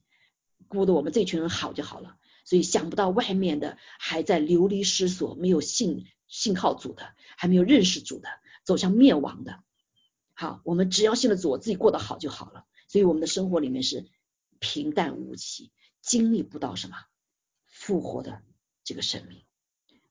[0.68, 2.18] 顾得我们这群人好就好了。
[2.54, 8.30] 所以想不到外面的还在流离失所，没有信信靠主的，还没有认识主的，
[8.64, 9.64] 走向灭亡的。
[10.36, 12.68] 好，我们只要信了主，我自己过得好就好了。
[12.88, 14.06] 所以我们的生活里面是
[14.60, 15.72] 平淡无奇，
[16.04, 16.98] 经历不到什么
[17.66, 18.44] 复活的
[18.84, 19.42] 这个生命。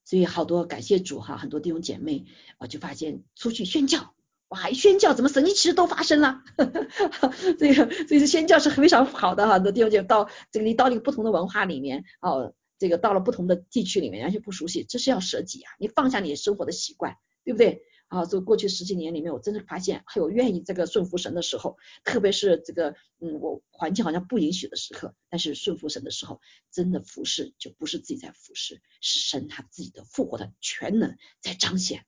[0.05, 2.27] 所以好多感谢主哈，很多弟兄姐妹
[2.59, 4.17] 啊就发现出去宣教。
[4.53, 4.69] 哇！
[4.69, 6.43] 一宣教，怎么神奇其实都发生了？
[7.59, 9.55] 这个，所以宣教是非常好的哈。
[9.55, 17.83] 很多弟兄姐到这个你到一个不同的文化里面，哦，这个到了不同的地区里面，完全不熟悉，这是要舍己啊，你放下你生活的习惯，对不对？
[18.09, 32.05] 啊，这过去十几年里面，我真的发现，还有愿意这个顺服神的时候，特别是这个，嗯，我环境好像不允许的时刻，但是顺服神的时候，真的服侍就不是自己在服侍，是神他自己的复活的全能在彰显，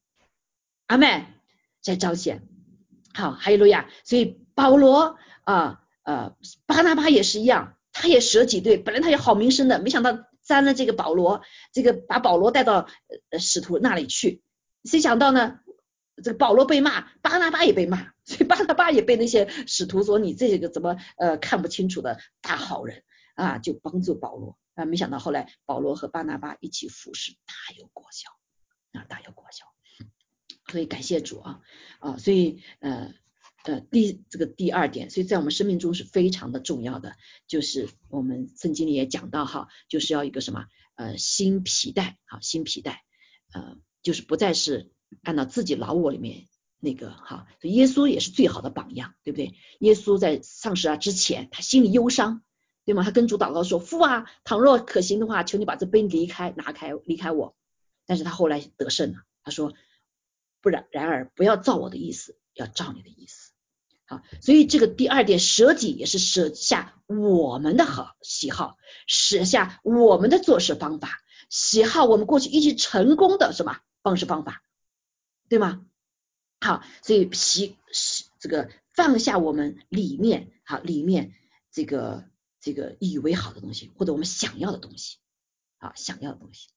[0.88, 1.24] 阿妹
[1.84, 2.48] 在彰显，
[3.12, 12.88] 好，还有路亚，所以保罗啊，呃，巴拿巴也是一样，他也舍己对，本来他有好名声的，没想到沾了这个保罗，这个把保罗带到
[13.28, 14.42] 呃使徒那里去，
[14.84, 15.60] 谁想到呢？
[16.22, 23.02] 这个保罗被骂，巴拿巴也被骂，所以巴拿巴也被那些使徒说你这个怎么呃看不清楚的大好人
[23.34, 24.56] 啊，就帮助保罗。
[24.74, 28.30] 啊，没想到后来保罗和巴拿巴一起服侍，大有果效。
[28.98, 29.66] 啊，大有果效，
[30.74, 31.60] 所以感谢主啊
[32.00, 33.14] 啊，所以呃
[33.62, 37.14] 呃第这个第二点，所以在我们生命中是非常的重要的，
[37.46, 40.66] 就是我们圣经里也讲到哈，就是要一个什么
[40.96, 43.04] 呃新皮带啊新皮带
[43.52, 44.90] 呃就是不再是。
[45.22, 46.48] 按照自己老我里面
[46.80, 49.54] 那个哈，耶稣也是最好的榜样，对不对？
[49.78, 52.42] 耶稣在上十啊之前，他心里忧伤，
[52.84, 53.04] 对吗？
[53.04, 57.54] 他跟主祷告说：“父啊，倘若可行的话，求你把这杯离开，拿开，离开我。”
[58.06, 59.72] 但是他后来得胜了，他说
[60.64, 63.52] ：“不然，然而不要照我的意思，要照你的意思。”
[64.08, 74.62] 好，所以这个第二点舍己也是舍下我们的好喜好，舍下我们的做事方法，喜好我们过去一直成功的什么方式方法。
[75.50, 75.84] 对吗？
[76.62, 81.34] 好，所以习是这个放下我们里面好里面
[81.70, 82.24] 这个
[82.58, 85.18] 这个以为好的东西，或者我们想要的东西
[85.76, 86.70] 啊想要的东西。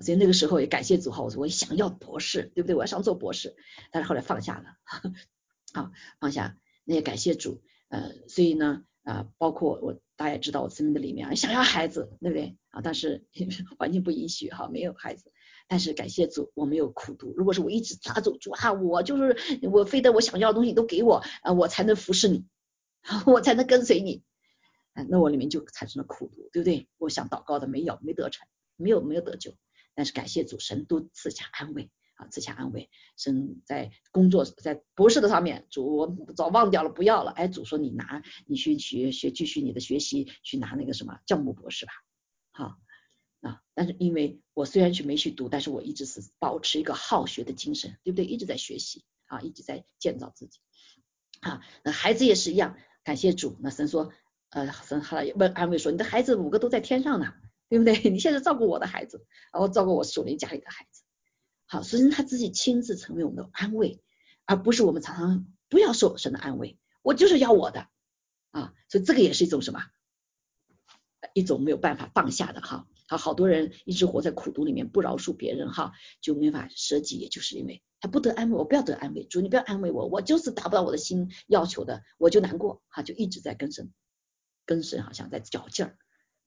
[0.00, 2.74] 所以那个时候也感谢主哈，我说我想要博士，对不对？
[2.76, 3.56] 我要想做博士，
[3.90, 4.76] 但是后来放下了，
[5.72, 12.80] 啊放下，那也感谢主，呃，所以呢啊，包括我大家也知道我生命的里面想要孩子，对不对啊？
[12.82, 13.26] 但是
[13.78, 15.32] 环境不允许哈，没有孩子。
[15.70, 17.34] 但是感谢主，我没有苦读。
[17.36, 19.36] 如果是我一直抓住主啊，我就是
[19.70, 22.46] 我，非得我想要的东西都给我啊，我才能服侍你，
[23.26, 24.22] 我才能跟随你。
[24.94, 26.88] 啊，那我里面就产生了苦读，对不对？
[26.96, 28.46] 我想祷告的没有，没得成，
[28.76, 29.52] 没有没有得救。
[29.98, 32.88] 但是感谢主，神都赐下安慰啊，赐下安慰。
[33.16, 37.32] 神在工作在博士的上面，主我早忘掉了，不要了。
[37.32, 41.92] 哎，主说你拿，你去学学，继续你的学习，去拿那个什么教牧博士吧。
[42.52, 42.78] 好。
[43.40, 48.24] 啊，但是因为我虽然去没去读，但是我一直是保持一个好学的精神，对不对？
[48.24, 50.58] 一直在学习啊，一直在建造自己
[51.38, 51.64] 啊。
[51.84, 53.56] 那孩子也是一样，感谢主。
[53.60, 54.12] 那神说，
[54.50, 57.32] 呃，神后来问安慰说，你的孩子五个都在天上呢，
[57.68, 58.10] 对不对？
[58.10, 61.02] 你现在照顾我的孩子，然后照顾我属灵家里的孩子。
[61.66, 64.02] 好，所以他自己亲自成为我们的安慰，
[64.44, 67.88] 而不是我们常常不要受神的安慰，我就是要我的
[68.50, 68.74] 啊。
[68.88, 69.82] 所以这个也是一种什么？
[71.34, 72.86] 一种没有办法放下的哈。
[73.06, 83.92] 好，好多人一直活在苦读里面，不饶恕别人哈，就没法舍己，也就是因为他不得安慰，我不要得安慰，主你不要安慰我，我就是达不到我的心要求的，我就难过哈，就一直在跟神
[84.64, 85.98] 跟神好像在较劲儿，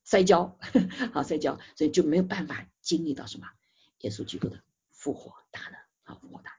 [0.03, 0.57] 摔跤，
[1.13, 3.47] 好摔跤，所以就没有办法经历到什么？
[3.99, 6.51] 耶稣基督的复活大能，好复活大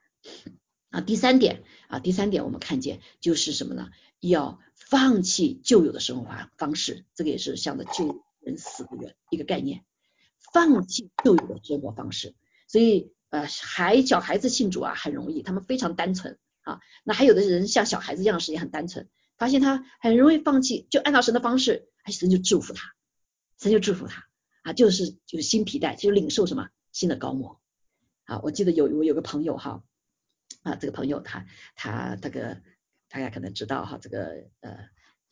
[0.43, 0.53] 能。
[0.89, 1.63] 啊，第三点。
[1.87, 3.91] 啊，第三点我们看见就是什么呢？
[4.19, 9.83] 要放弃旧有的生活方式，这个也是向着旧人死的一个概念。
[10.53, 12.35] 放弃旧有的生活方式，
[12.67, 16.39] 所以呃，孩小孩子信主啊很容易，他们非常单纯。
[16.61, 16.79] 啊。
[17.03, 22.93] 那还有的人像小孩子一样，是也很单纯，发现他很容易放弃，就按照神的方式，哎，神就祝福他，
[23.59, 24.25] 神就祝福他
[24.63, 27.61] 啊，就是就是新皮带，就领受什么新的高模
[28.25, 28.39] 啊。
[28.43, 29.83] 我记得有我有个朋友哈
[30.63, 31.45] 啊，这个朋友他
[31.75, 32.61] 他这个
[33.09, 34.77] 大家可能知道哈，这个呃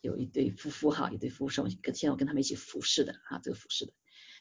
[0.00, 3.92] 有一对夫妇哈，一对夫妇，跟现在我跟他们一起服侍的啊，这个服侍的。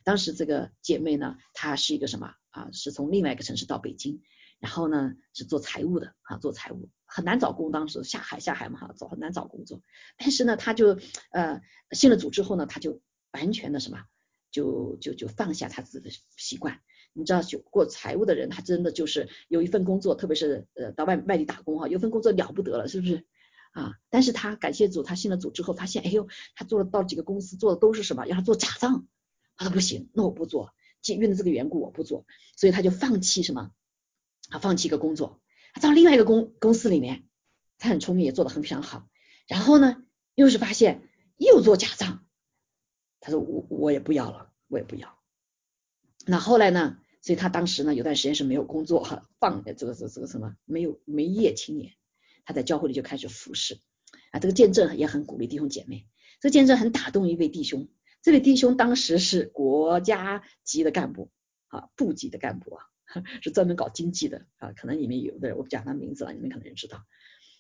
[0.04, 2.70] 当时这个姐妹呢，她是一个什么啊？
[2.72, 4.22] 是从另外一个城市到北京，
[4.60, 9.84] 然后呢是做财务的啊，做财务很难找工，当时下海下海嘛哈，找很难找工作。
[10.18, 11.00] 但是呢，她就
[11.32, 11.62] 呃
[11.92, 13.00] 信了主之后呢，她就
[13.32, 14.04] 完全的什么，
[14.52, 16.82] 就就就放下他自己的习惯。
[17.14, 23.26] 你知道，就过财务的人，他真的就是有一份工作，特别是呃到外外地打工哈，有份工作了不得了，是不是
[23.74, 23.96] 啊？
[24.10, 29.08] 但是他感谢组，他信了组之后，发现哎呦，他做了到几个公司做的都是什么，让他做假账。
[29.58, 30.74] 他说不行，那我不做，
[31.08, 32.26] 因为这个缘故我不做，
[32.56, 33.72] 所以他就放弃什么？
[34.50, 35.42] 他放弃一个工作，
[35.74, 37.26] 他到另外一个公公司里面，
[37.78, 39.08] 他很聪明，也做的很非常好。
[39.48, 40.04] 然后呢，
[40.34, 42.26] 又是发现又做假账，
[43.22, 45.18] 他说我我也不要了，我也不要。
[46.26, 46.98] 那后来呢？
[47.24, 51.94] 所以他当时呢有段时间是没有工作哈，放这个这个这个什么没有没业青年，
[52.46, 53.80] 他在教会里就开始服侍
[54.32, 56.08] 啊，这个见证也很鼓励弟兄姐妹，
[56.40, 57.90] 这个见证很打动一位弟兄。
[58.24, 61.30] 这位弟兄当时是国家级的干部
[61.68, 62.86] 啊，部级的干部啊，
[63.44, 67.06] 是专门搞经济的啊，可能里面有的人我不讲他名字了，你们可能也知道。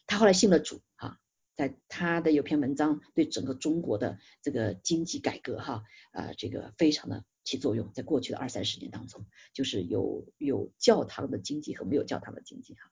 [0.08, 1.20] 他后来信了主啊，
[1.56, 12.92] 在他的有篇文章对整个中国的这个经济改革哈啊这个非常的起作用，在过去的二三十年当中，就是有有教堂的经济和没有教堂的经济哈。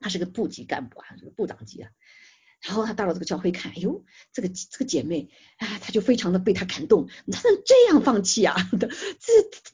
[0.00, 1.90] 他是个部级干部啊，这个部长级啊。
[2.60, 8.54] 然后他到了这个教会看，哎呦，这个这个姐妹啊，他就非常的被他感动，他能这样放弃啊？
[8.70, 8.88] 这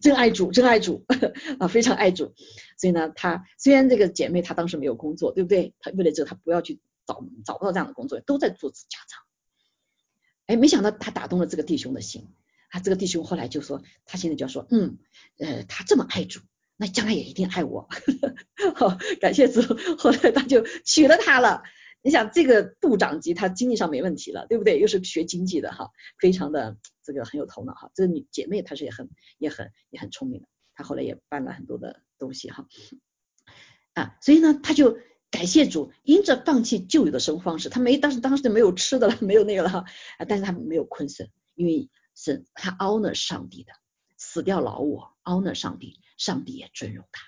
[0.01, 1.05] 真爱主，真爱主
[1.59, 2.33] 啊，非常爱主。
[2.79, 5.75] 所以呢，他虽然这个姐妹她当时没有工作，对不对？
[5.81, 9.25] 她为了这个，她不要去找找不到这样的工作，都在做家常。
[10.47, 12.29] 哎，没想到他打动了这个弟兄的心
[12.69, 14.99] 啊，这个弟兄后来就说，他现在就要说，嗯，
[15.39, 16.41] 呃，他这么爱主，
[16.77, 17.89] 那将来也一定爱我。
[18.77, 19.63] 好，感谢主，
[19.97, 21.63] 后来他就娶了她了。
[22.01, 24.79] 你想这个部长级，他经济上没问题了，对不对？
[24.79, 25.91] 又是学经济的哈，
[26.21, 27.91] 非常的这个很有头脑哈。
[27.95, 32.69] 这个女姐妹她是也很也很也很聪明的，她后来也办了很多的东西哈
[33.95, 34.99] 啊，所以呢，他就
[35.31, 39.87] 感谢主，因着放弃旧有的生活方式，他没当时当时就没有吃的了， 没有那个了啊，
[40.26, 43.72] 但是他没有困神，因为是他 honor 上帝的，
[44.16, 47.22] 死掉老我 honor 上帝，上帝也尊荣他，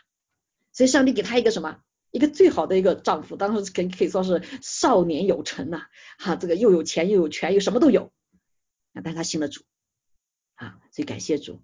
[0.73, 1.83] 所以上帝给他一个什么？
[2.11, 5.83] 一个最好的一个丈夫，当时可可以说是少年有成呐，
[6.19, 8.13] 哈，这个又有钱又有权又什么都有，
[8.95, 9.63] 啊，但他信了主，
[10.55, 11.61] 啊，所以感谢主，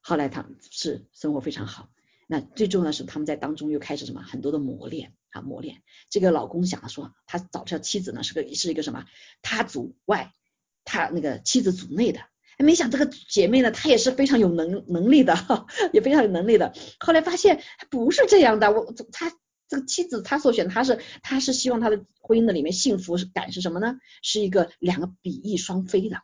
[0.00, 1.88] 后来他是生活非常好，
[2.28, 4.22] 那最重要的是他们在当中又开始什么？
[4.22, 5.14] 很多的磨练。
[5.32, 9.04] 啊磨练，这个老公想说他找这妻子呢是个是一个什么
[9.42, 10.32] 他族外，
[10.84, 12.20] 他那个妻子族内的，
[12.58, 15.34] 没想这个姐妹呢她也是非常有能能力的，
[15.92, 19.32] 也非常有能力的，后来发现不是这样的，我他。
[19.68, 23.96] 这个妻子，他所选，他是他是希望他的婚姻的里面幸福感是什么呢？
[24.20, 26.18] 是一个两个比翼双飞的。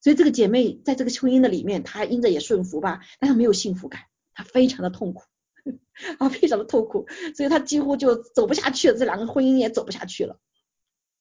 [0.00, 5.22] 所以这个姐妹在这个婚姻的里面，她因着也顺服吧，但她没有幸福感，她非常的痛苦
[6.18, 7.06] 啊，非常的痛苦，
[7.36, 10.38] 所以他几乎就走不下去了，这两个婚姻也走不下去了。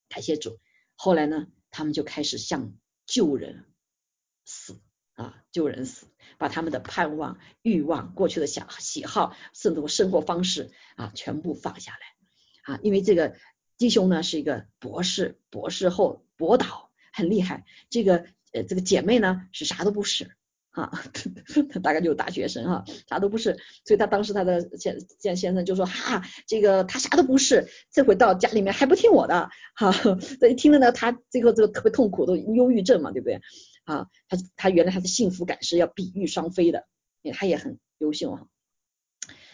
[0.09, 0.59] 感谢主，
[0.95, 2.73] 后来呢，他们就开始向
[3.05, 3.65] 救人
[4.45, 4.79] 死
[5.13, 6.07] 啊，救人死。
[6.39, 12.79] 把他们的盼望、欲望、过去的想喜好，甚至生活方式啊，全部放下来啊！
[12.83, 13.35] 因为这个
[13.79, 17.65] 弟兄呢是一个博士，博士后博导很厉害。
[17.89, 20.36] 这个呃这个姐妹呢是啥都不是
[20.83, 20.91] 啊，
[21.71, 23.57] 他大概就是大学生哈，啥都不是。
[23.83, 29.91] 所以他当时他的先先先生就说哈，这个他啥都不是，这回到家里面还不听我的哈。
[30.39, 33.41] 这一听了呢，他最后这个特别痛苦，都忧郁症嘛，对不对？
[33.85, 36.85] 啊，他他原来他的幸福感是要比翼双飞的，
[37.33, 38.47] 他也很优秀哈。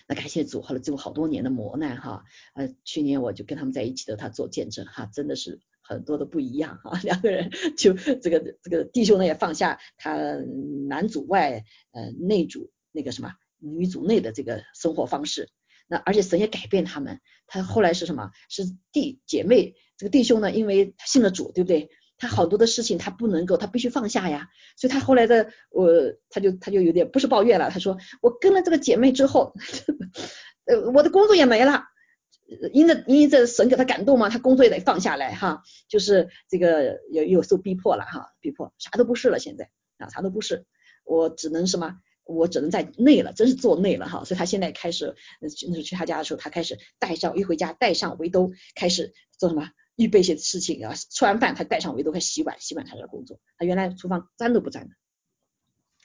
[0.06, 10.16] 那感谢主，后来经过好多年的磨难哈，呃，去年我就跟他们在一起的，他做见证哈，真的是很多的不一样哈， 两个人就这个这个弟兄呢也放下他
[10.88, 15.50] 男主外呃内主那个什么女主内的这个生活方式，
[15.88, 18.32] 那而且神也改变他们，他后来是什么？
[18.50, 21.90] 是弟姐妹这个弟兄呢，因为他信了主，对不对？
[22.16, 25.90] 他好多的事情他不能够，他必须放下呀，所以他后来的我
[26.30, 29.54] 他就他就有点不是抱怨了，他说我跟了这个姐妹之后，
[30.66, 31.84] 呃我的工作也没了，
[32.74, 40.66] 因着因着神给他感动嘛，他工作也得放下来哈，就是这个有有受逼迫了哈，逼迫啥都不是了现在啊啥都不是，
[41.04, 49.70] 我只能什么我只能在内了，真是做内了哈，所以他现在开始那时候去他家的时候，他开始带上一回家带上围兜开始做什么？
[49.96, 53.40] 预备一些事情啊，吃完饭他带上围兜开始洗碗，洗碗开始工作。
[53.60, 54.96] 他原来厨房沾都不沾的。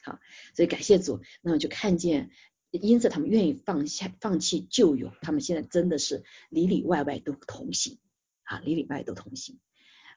[0.03, 0.19] 好，
[0.55, 2.29] 所以感谢主，那么就看见，
[2.71, 7.99] 因此他们愿意放下、放弃旧友，他们现在真的是里里外外都同行
[8.43, 9.59] 啊，里里外都同行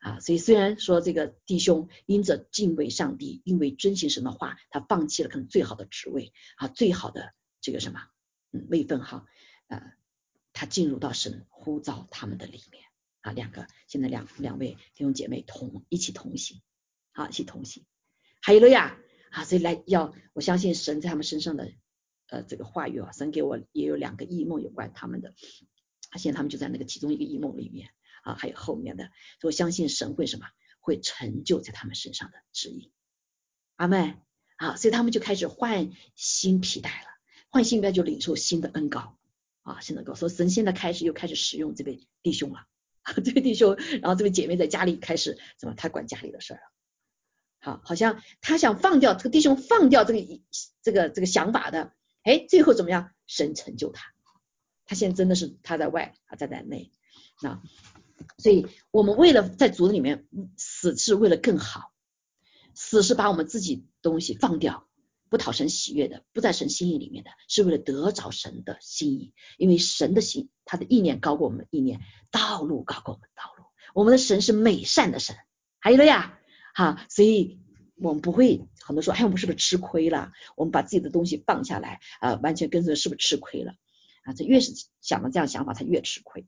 [0.01, 0.19] 啊。
[0.19, 8.01] 所以虽然说这个弟兄因着敬畏上帝，因为遵行神的话，他放弃了可能最好的职位啊，最好的这个什么
[8.51, 9.25] 嗯位分哈，
[9.67, 9.93] 呃，
[10.53, 12.83] 他进入到神呼召他们的里面。
[13.21, 16.59] 啊，两个现在两两位弟兄姐妹同一起同行，
[17.11, 17.85] 好一起同行，
[18.41, 18.97] 还有了呀，
[19.29, 21.71] 啊，所以来要我相信神在他们身上的
[22.31, 25.35] 呃这个话语啊，神给我也有两个异梦有关他们的，
[26.17, 27.89] 现在他们就在那个其中一个异梦里面
[28.23, 30.47] 啊，还有后面的，所以我相信神会什么
[30.79, 32.91] 会成就在他们身上的旨意，
[33.75, 34.15] 阿妹
[34.55, 37.07] 啊，所以他们就开始换新皮带了，
[37.49, 39.17] 换新皮带就领受新的恩膏
[39.61, 42.67] 啊，新的恩膏，所以神现在开始又开始使用这位弟兄了。
[43.25, 45.73] 这位弟兄，然后这位姐妹在家里开始怎么？
[45.75, 46.61] 他管家里的事儿了。
[47.57, 50.39] 好，好像他想放掉这个弟兄，放掉这个
[50.83, 51.95] 这个这个想法的。
[52.23, 53.11] 哎，最后怎么样？
[53.27, 54.13] 神成就他。
[54.85, 56.91] 他现在真的是他在外，他在在内。
[57.41, 57.61] 那
[58.37, 61.93] 所以我们为了在主里面死，是为了更好。
[62.73, 64.87] 死是把我们自己东西放掉，
[65.29, 69.33] 不讨神喜悦的，不在神心意里面的，是为了得着神的心意。
[69.57, 73.65] 因为神的心，他的意念高过我们意念，道路高过我们道路。
[73.93, 75.35] 我们的神是美善的神，
[75.79, 76.39] 还有了呀，
[76.73, 77.60] 哈，所以
[78.01, 80.33] 我们不会很多说，哎，我们是不是吃亏了？
[80.55, 83.75] 我们把自己的东西放下来啊，完全跟随，是不是吃亏了？
[84.23, 86.47] 啊，这越是想到这样想法，他越吃亏。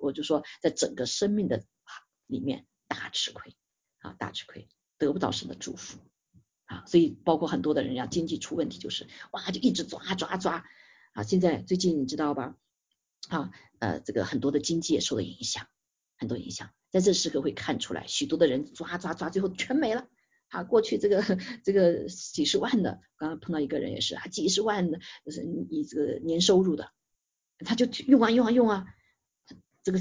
[0.00, 1.64] 我就说，在整个生命的
[2.26, 3.56] 里面大吃亏
[4.00, 4.68] 啊，大吃亏，
[4.98, 5.98] 得不到神的祝福
[6.66, 6.84] 啊。
[6.86, 10.64] 所以包括很多的人呀，经济出问题就是哇，就一直抓抓抓
[11.12, 11.22] 啊。
[11.22, 12.56] 现在最近你知道吧？
[13.28, 15.66] 啊，呃，这个很多的经济也受到影响，
[16.16, 16.70] 很多影响。
[16.90, 20.08] 在这时刻会看出来，许多的人抓抓抓，最后全没了。
[20.48, 21.22] 啊，过去这个
[21.62, 26.90] 这个几十万的，刚刚碰到一个人也是啊，几十万的，就是你这个年收入的，
[27.58, 28.86] 他就用啊用啊用啊，
[29.82, 29.98] 这个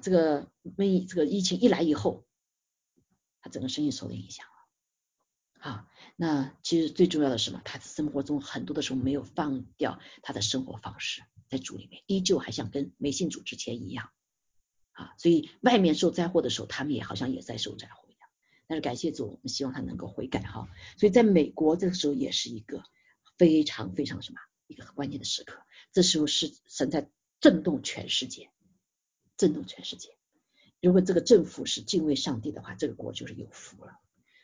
[0.00, 2.24] 这个瘟疫这个疫情一来以后，
[3.40, 4.52] 他整个生意受到影响了。
[5.70, 7.60] 啊，那其实最重要的是什么？
[7.64, 14.10] 他生活中很多的时候没有放掉他的生活方式，在主里面依旧还像跟没信主之前一样。
[14.92, 18.03] 啊，所以外面受灾祸的时候，他们也好像也在受灾祸。
[18.66, 20.68] 但是感谢主，我们希望他能够悔改哈。
[20.96, 22.82] 所以在美国这个时候也是一个
[23.36, 25.62] 非常非常什么一个很关键的时刻。
[25.92, 27.08] 这时候是神在
[27.40, 28.50] 震动全世界，
[29.36, 30.16] 震动全世界。
[30.80, 33.98] 如果这个政府是敬畏上帝的话，这个国就是有福了。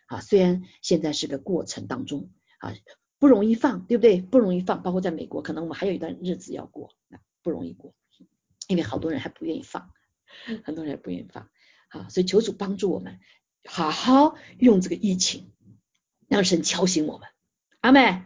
[0.07, 2.75] 啊，虽然现在是个过程当中啊，
[3.19, 4.21] 不容易放，对不对？
[4.21, 4.83] 不容易放。
[4.83, 6.95] 包括在美国，可能我们还有一段日子要过，
[7.43, 7.95] 不容易过，
[8.69, 9.93] 因为好多人还不愿意放。
[10.63, 11.51] 很多人还不愿意放，
[11.89, 13.19] 好，所以求主帮助我们，
[13.65, 15.51] 好好用这个疫情，
[16.29, 17.29] 让神敲醒我们，
[17.81, 18.25] 阿妹，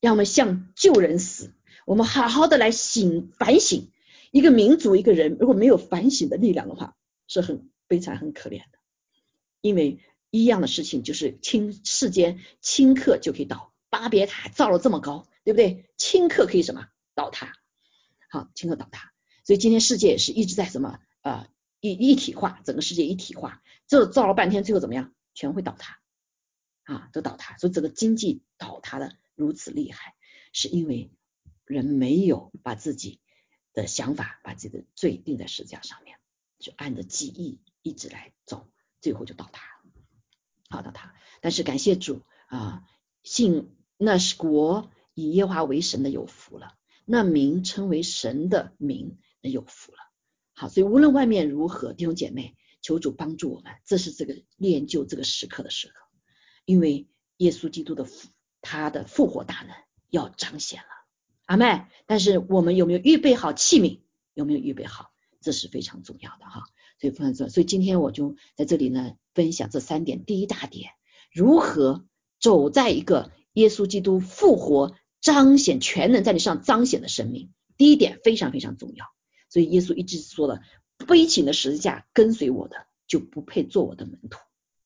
[0.00, 1.52] 让我们向旧人死，
[1.86, 3.90] 我们好好的来醒反省，
[4.30, 8.78] 一个民族一个人如果没有反省的力量的话，是很悲惨很可怜的，
[9.60, 10.00] 因为
[10.30, 15.86] 一样的事情就是顷世间顷刻就可以倒，巴别塔造了这么高，对不对？
[15.98, 16.86] 顷刻可以什么？
[17.14, 17.52] 倒塌，
[18.30, 19.12] 好，顷刻倒塌，
[19.44, 21.00] 所以今天世界也是一直在什么？
[21.22, 21.48] 啊，
[21.80, 25.14] 一一体化，整个世界一体化，这造了半天，最后怎么样？
[25.34, 26.00] 全会倒塌
[26.82, 27.56] 啊，都倒塌。
[27.58, 30.14] 所以整个经济倒塌的如此厉害，
[30.52, 31.12] 是因为
[31.64, 33.20] 人没有把自己
[33.72, 36.18] 的想法，把自己的罪定在十字架上面，
[36.58, 38.68] 就按着记忆一直来走，
[39.00, 39.62] 最后就倒塌，
[40.68, 41.14] 好倒塌。
[41.40, 42.82] 但是感谢主啊，
[43.22, 46.74] 信那是国以耶华为神的有福了，
[47.04, 49.98] 那名称为神的名那有福了。
[50.58, 55.94] 好，所以无论外面如何，弟兄姐妹，求主帮助我们，这是这个练就这个时刻的时刻，
[56.64, 57.06] 因为
[57.36, 58.30] 耶稣基督的复
[58.60, 59.76] 他的复活大能
[60.10, 60.88] 要彰显了，
[61.44, 61.86] 阿妹。
[62.06, 64.00] 但是我们有没有预备好器皿？
[64.34, 65.12] 有没有预备好？
[65.40, 66.64] 这是非常重要的哈。
[67.00, 67.52] 所以非常重要。
[67.52, 70.24] 所以今天我就在这里呢，分享这三点。
[70.24, 70.90] 第一大点，
[71.32, 72.04] 如何
[72.40, 77.52] 走在一个耶稣基督复活彰显全能在你上彰显的生命。
[77.76, 79.06] 第一点非常非常重要。
[79.48, 80.60] 所以耶稣一直说了，
[81.06, 84.38] 背起的十字架跟随我的，就不配做我的门徒，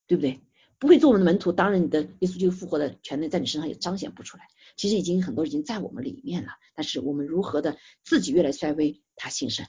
[0.07, 0.41] 对不对？
[0.79, 4.49] 不配做我们的门徒，当然你的耶稣就复活的权能在你身上也彰显不出来。
[4.77, 9.65] 其实已经很多已经在我们里面了，但是我们如何的自己越来衰微，他兴盛。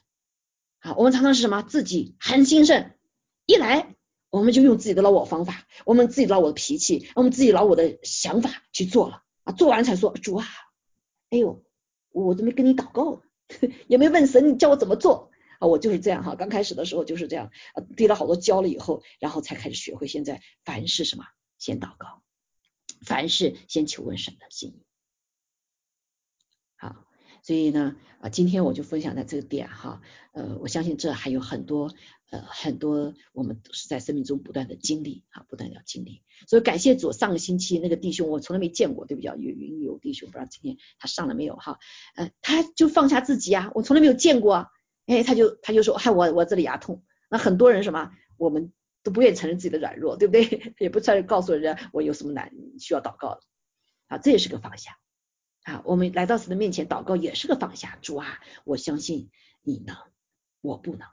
[0.79, 1.61] 好，我们常常是什么？
[1.61, 2.93] 自己很兴盛，
[3.45, 3.95] 一来
[4.31, 10.47] 我们就用自己的老我方法，我们自己老我的脾气，我们自己老我的想法去做了啊，做完才说主啊，
[11.29, 11.63] 哎呦，
[12.09, 13.21] 我都没跟你祷告。
[13.87, 15.67] 也没问神，你叫我怎么做啊？
[15.67, 17.51] 我就是这样哈，刚开始的时候就是这样，
[17.95, 20.07] 滴了好多胶了以后，然后才开始学会。
[20.07, 21.25] 现在凡事什么，
[21.57, 22.21] 先祷告，
[23.05, 24.85] 凡事先求问神的心意。
[26.75, 27.05] 好，
[27.43, 31.93] 所以呢，啊，今天我就分享在这个点哈，呃，我相信这还有很多。
[32.31, 37.11] 呃，很多我们都是在生命中不断的经历啊，不断的经历，所以感谢主。
[37.11, 39.29] 上个星期那个弟兄我从来没见过，对不对？
[39.29, 41.77] 有云游弟兄，不知道今天他上了没有哈？
[42.15, 44.71] 呃，他就放下自己啊，我从来没有见过，
[45.05, 47.03] 哎，他就他就说，嗨，我我这里牙痛。
[47.29, 48.73] 那很多人什么，我们
[49.03, 50.73] 都不愿意承认自己的软弱，对不对？
[50.79, 53.41] 也不再告诉人家我有什么难需要祷告的
[54.07, 54.95] 啊，这也是个方向
[55.63, 55.81] 啊。
[55.85, 59.97] 我们来到神的面前祷告也是个放下，主啊，我相信你能，
[60.61, 61.07] 我不能。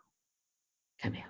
[0.99, 1.25] 看没有？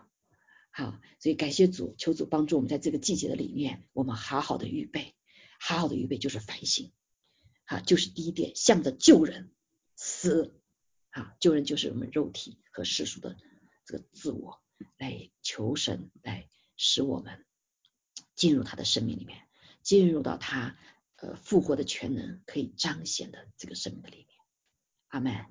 [0.73, 5.15] 好，所以感谢主，求主帮助我们在这个季节的里面，我们好好的预备，
[5.59, 6.93] 好好的预备就是反省，
[7.67, 9.53] 啊，就是第一点，向着救人
[9.97, 10.55] 死，
[11.11, 13.37] 啊，救人就是我们肉体和世俗的
[13.85, 14.61] 这个自我
[14.97, 17.45] 来求神，来使我们
[18.37, 19.43] 进入他的生命里面，
[19.83, 20.79] 进入到他
[21.21, 24.27] 呃复活的全能可以彰显的这个生命的里面。
[25.09, 25.47] 阿门。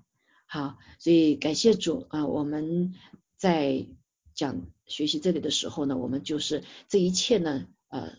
[0.46, 2.94] 好，所以感谢主啊，我们
[3.38, 3.88] 在。
[4.36, 8.16] 讲学习这里的时候呢，我们就是这一切呢，呃，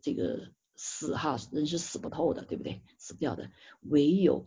[0.00, 2.80] 这个死哈，人是死不透的，对不对？
[2.96, 3.50] 死不掉的，
[3.82, 4.46] 唯有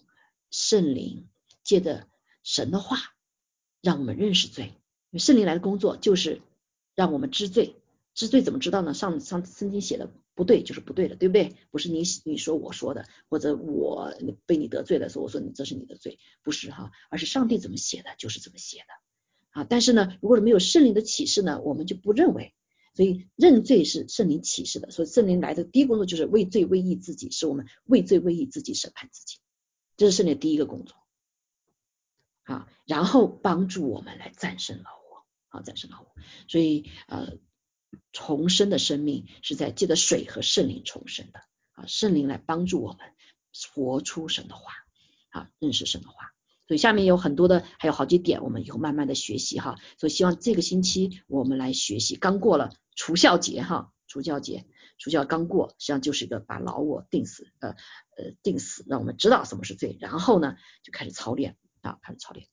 [0.50, 1.30] 圣灵
[1.64, 2.08] 借着
[2.42, 2.98] 神的话，
[3.80, 4.74] 让我们认识罪。
[5.20, 6.42] 圣灵来的工作就是
[6.96, 7.76] 让我们知罪，
[8.16, 8.96] 知罪怎么知道呢？
[8.96, 11.56] 上上圣经写的不对就是不对的，对不对？
[11.72, 14.14] 不是你你说我说的，或者我
[14.46, 19.64] 被你得罪了，说我说你这是你的罪，不是哈，而是上帝怎么写的就是怎么写的啊。
[19.64, 22.54] 但是呢，如果是没有圣灵的启示呢，我们就不认为。
[22.96, 29.40] 所以认罪是圣灵启示的，所以圣灵来的第一工作就是为罪为义自己，使我们为罪为义自己审判自己，
[29.98, 30.96] 这是圣灵第一个工作
[32.44, 36.14] 啊，然后帮助我们来战胜老我，好战胜老我。
[36.48, 37.40] 所以呃，
[38.12, 41.40] 重生的生命是在借着水和圣灵重生的
[41.74, 43.00] 啊，圣灵来帮助我们
[43.74, 44.74] 活出神的话
[45.30, 46.34] 啊，认识神的话。
[46.66, 49.76] 所以下面有很多的，还有好几点，我们以后慢慢的学习哈。
[49.98, 52.74] 所以希望这个星期我们来学习，刚过了。
[52.96, 54.66] 除孝节哈，除孝节，
[54.98, 62.48] 除孝刚过，实际上就是一个把老我定死，呃呃定死，让我们知道什么是罪，然后呢就开始操练啊，开始操练。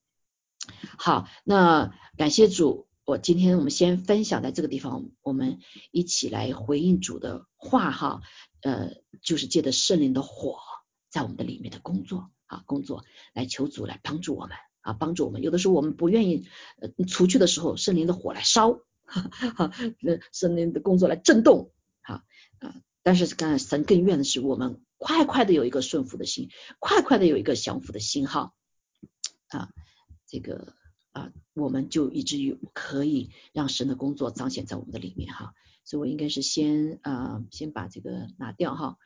[0.99, 5.59] 好，那感谢主，我今天我们先分享在这个地方，我们
[5.91, 8.21] 一起来回应主的话哈，
[8.63, 10.61] 呃，就是借着圣灵的火
[11.09, 13.05] 在我们的里面的工作啊，工作
[13.35, 15.43] 来求主来帮助我们啊，帮助我们。
[15.43, 16.47] 有的时候我们不愿意
[16.81, 18.79] 呃除去的时候，圣灵的火来烧。
[19.03, 22.23] 哈，那圣灵的工作来震动，哈
[22.61, 22.77] 啊！
[23.03, 26.49] 但是刚才神更愿的是我们快快的有一个顺服的心，
[26.79, 28.53] 快快的有一个降服的心，哈
[29.49, 29.71] 啊，
[30.29, 30.77] 这个
[31.13, 35.55] 啊，我们就以至于可以让神的工作彰显在我们的里面，哈。
[35.85, 38.99] 所以我应该是先啊，先把这个拿掉，哈。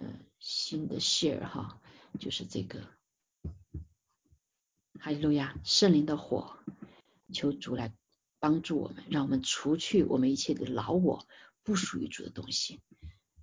[0.00, 1.80] 嗯，新的 share 哈，
[2.18, 2.88] 就是这个。
[4.98, 6.56] 哈利路亚，圣灵的火，
[7.32, 7.94] 求主来
[8.38, 11.26] 帮助我们，让我们除去我们一切的老我，
[11.62, 12.80] 不属于主的东西。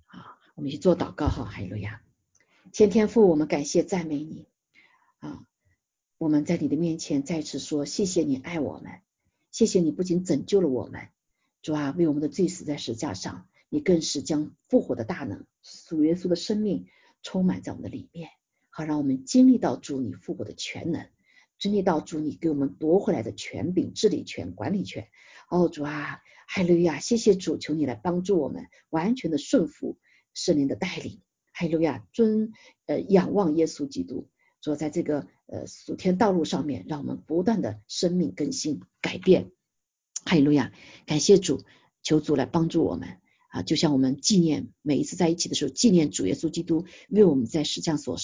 [0.06, 2.02] 啊，我们去做祷告哈，哈利路亚，
[2.72, 4.48] 天天父，我们感谢赞美你
[5.22, 5.46] 啊，
[6.18, 9.02] 我们在你的面前再次说，谢谢你爱我们，
[9.52, 11.10] 谢谢你不仅拯救了我们，
[11.62, 16.88] 主啊，为我们的罪死在石架上，你更是将复活的大能，属耶稣的生命
[17.22, 18.30] 充满在我们的里面，
[18.68, 21.06] 好让我们经历到主你复活的全能。
[21.56, 25.06] 经历到主你给我们夺回来的权柄、治理权、管理权。
[25.48, 26.98] 哦，主啊，哈利路亚！
[26.98, 29.96] 谢谢主，求你来帮助我们，完全的顺服
[30.34, 31.20] 圣灵的带领。
[31.52, 32.04] 哈利路亚！
[32.12, 32.50] 尊
[32.86, 34.26] 呃仰望耶稣基督，
[34.62, 39.50] 说在这个呃属天道路上面，让我们不断的生命更新改变。
[40.24, 40.72] 哈利路亚！
[41.04, 41.64] 感谢主，
[42.02, 43.18] 求主来帮助我们
[43.50, 43.62] 啊！
[43.62, 48.16] 就像我们纪念每一次在一起的时候，纪念主耶稣基督为我们在世上所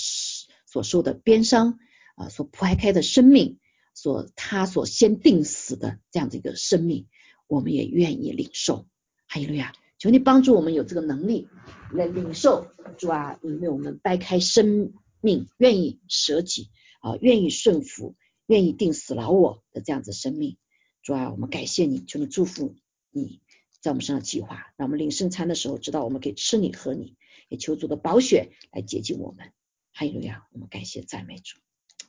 [0.64, 1.78] 所受的鞭伤。
[2.14, 3.60] 啊，所铺开的生命，
[3.94, 7.06] 所他所先定死的这样的一个生命，
[7.46, 8.88] 我们也愿意领受。
[9.28, 9.72] 哈利路亚！
[9.98, 11.46] 求你帮助我们有这个能力
[11.92, 12.66] 来领受
[12.96, 18.14] 主啊，因为我们掰开生命，愿意舍己啊，愿意顺服，
[18.46, 20.56] 愿意定死老我的这样子生命。
[21.02, 22.74] 主啊，我们感谢你，求你祝福
[23.10, 23.40] 你
[23.80, 27.16] 在我们身上计划，让我们领圣餐的时候知道我们可以吃你喝你，
[27.48, 29.52] 也求主的宝血来洁净我们。
[29.92, 30.46] 哈利路亚！
[30.52, 31.58] 我们感谢赞美主。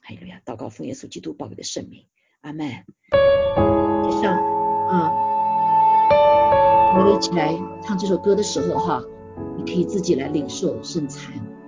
[0.02, 0.42] 哈利路亚！
[0.46, 2.06] 祷告奉耶稣基督宝贵的圣名，
[2.42, 2.68] 阿门。
[2.68, 4.38] 接上
[4.90, 5.12] 啊，
[6.96, 9.04] 我们一起来唱这首歌的时候哈，
[9.58, 11.59] 你可以自己来领受圣餐。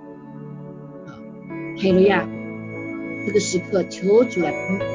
[1.82, 2.28] 啊，哈利亚！
[3.26, 4.86] 这个时刻求主来帮助，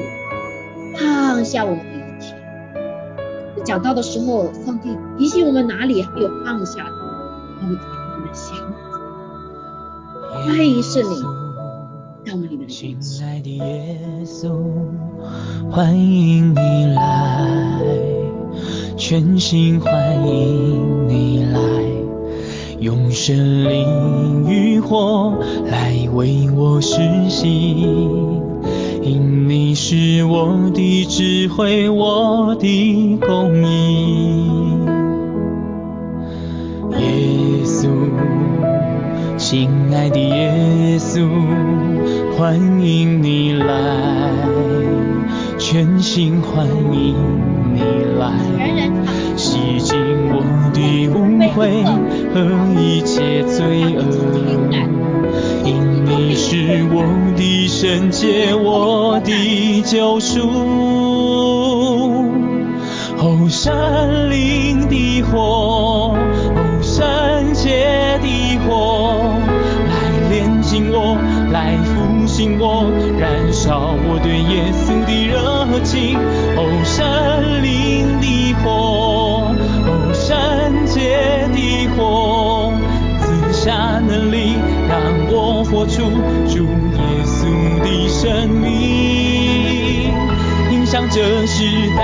[0.95, 2.33] 放下我们的一切。
[3.65, 6.91] 讲到的时候，上帝提醒我们哪里还有放下的，
[7.61, 7.77] 我们
[8.13, 8.55] 我们想。
[10.45, 11.25] 欢迎圣灵。
[12.69, 14.51] 亲爱的耶稣，
[15.69, 17.81] 欢迎你来，
[18.97, 21.59] 全心欢迎你来，
[22.79, 25.33] 用神灵与火
[25.65, 27.49] 来为我实行，
[29.01, 34.79] 因你是我的智慧，我的公义，
[36.91, 37.89] 耶稣，
[39.37, 41.27] 亲爱的耶稣。
[42.37, 43.65] 欢迎你来，
[45.57, 47.15] 全心欢迎
[47.73, 47.81] 你
[48.19, 48.29] 来，
[49.47, 49.95] 洗净
[50.29, 50.43] 我
[50.73, 51.15] 的污
[51.55, 51.55] 秽
[52.33, 52.35] 和
[52.81, 54.01] 一切罪恶。
[55.63, 56.95] 因你是我
[57.37, 60.41] 的圣洁，我的救赎。
[63.19, 66.13] 哦，山林的火，
[66.53, 68.27] 哦，圣洁的
[68.67, 69.33] 火，
[69.87, 69.93] 来
[70.29, 71.17] 炼净我，
[71.53, 71.77] 来。
[71.87, 72.83] 复兴我，
[73.17, 76.19] 燃烧我对耶稣的热情。
[85.69, 86.09] 活出
[86.47, 90.13] 主耶稣的生命，
[90.71, 91.63] 影响这时
[91.97, 92.03] 代。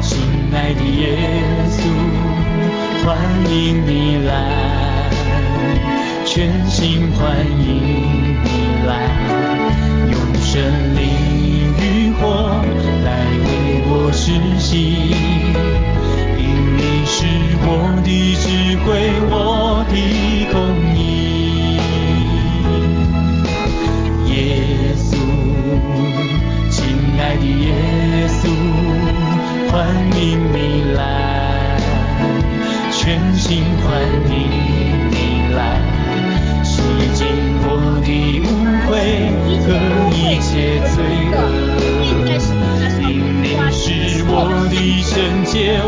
[0.00, 0.08] 亲
[0.52, 1.02] 爱的耶
[1.70, 1.78] 稣，
[3.04, 3.06] 欢
[3.50, 3.54] 迎
[3.86, 3.88] 你
[4.26, 4.87] 来
[6.30, 7.66] 全心欢迎
[8.44, 8.46] 你
[8.86, 8.90] 来，
[10.12, 10.62] 用生
[10.94, 11.00] 命
[11.80, 12.62] 与火
[13.02, 13.08] 来
[13.44, 13.48] 为
[13.86, 14.76] 我施洗，
[16.38, 16.44] 因
[16.76, 17.16] 你是
[17.64, 17.66] 我
[18.04, 18.46] 的智
[18.84, 18.86] 慧，
[19.30, 19.92] 我的
[20.52, 20.54] 供
[20.94, 21.00] 应。
[24.28, 24.36] 耶
[24.96, 25.16] 稣，
[26.70, 26.76] 亲
[27.18, 27.64] 爱的耶
[28.28, 28.44] 稣，
[29.72, 29.76] 欢
[30.20, 30.22] 迎
[30.52, 30.56] 你
[30.94, 31.00] 来，
[32.92, 33.88] 全心欢
[34.30, 34.77] 迎。
[45.18, 45.87] 人间。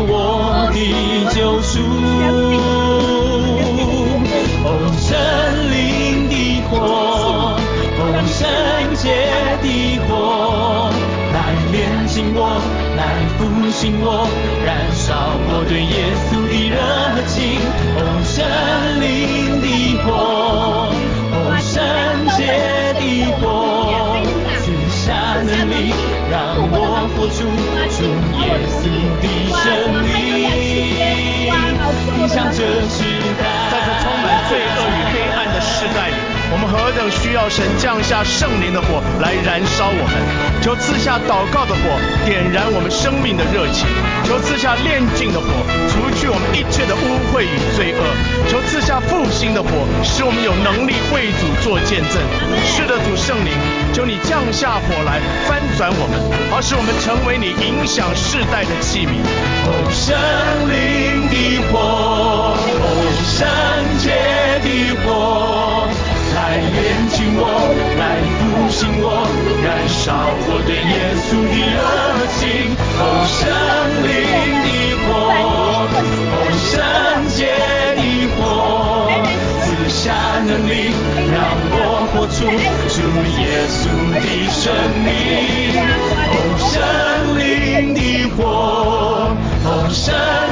[36.95, 40.15] 等需要神降下圣灵的火来燃烧我们，
[40.61, 43.87] 求赐下祷告的火，点燃我们生命的热情，
[44.23, 45.47] 求赐下炼净的火，
[45.89, 48.01] 除去我们一切的污秽与罪恶，
[48.49, 49.69] 求赐下复兴的火，
[50.03, 52.21] 使我们有能力为主做见证。
[52.65, 53.53] 是的，主圣灵，
[53.93, 56.19] 求你降下火来翻转我们，
[56.53, 59.21] 而使我们成为你影响世代的器皿。
[59.65, 60.15] 哦，圣
[60.69, 62.85] 灵的火，哦，
[63.25, 63.47] 圣
[63.97, 64.09] 洁
[64.63, 65.80] 的火。
[66.51, 66.67] 来炼
[67.07, 67.47] 净我，
[67.97, 69.23] 来复兴我，
[69.63, 70.11] 燃烧
[70.49, 71.79] 我对耶稣的热
[72.35, 73.39] 情，哦，圣
[74.03, 74.11] 灵
[74.59, 74.67] 的
[74.99, 75.07] 火，
[76.35, 76.75] 哦，圣
[77.29, 77.47] 洁
[77.95, 78.03] 的
[78.35, 78.43] 火，
[79.63, 80.11] 赐下
[80.45, 80.91] 能力
[81.31, 81.39] 让
[81.71, 82.43] 我活出
[82.91, 82.99] 主
[83.39, 83.41] 耶
[83.71, 83.79] 稣
[84.11, 84.59] 的生
[85.07, 85.07] 命，
[86.27, 86.35] 哦，
[86.67, 86.75] 圣
[87.39, 88.43] 灵的火，
[89.63, 90.03] 哦，圣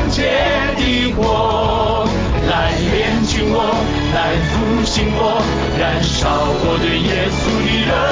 [0.09, 0.31] 洁
[0.77, 2.07] 的火，
[2.49, 3.75] 来炼净我，
[4.15, 4.17] 来
[4.47, 5.43] 复兴我。
[6.19, 8.08] 超过对耶稣的热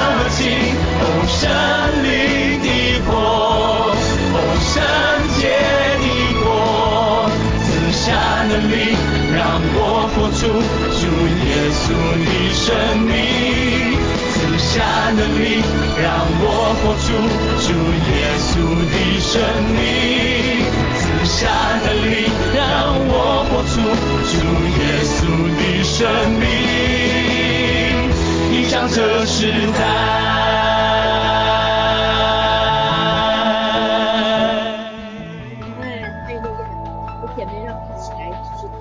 [28.89, 29.79] 这时代。
[35.59, 35.81] 我们
[36.25, 36.59] 弟兄姐，
[37.21, 38.77] 我姐妹让一起来支持他。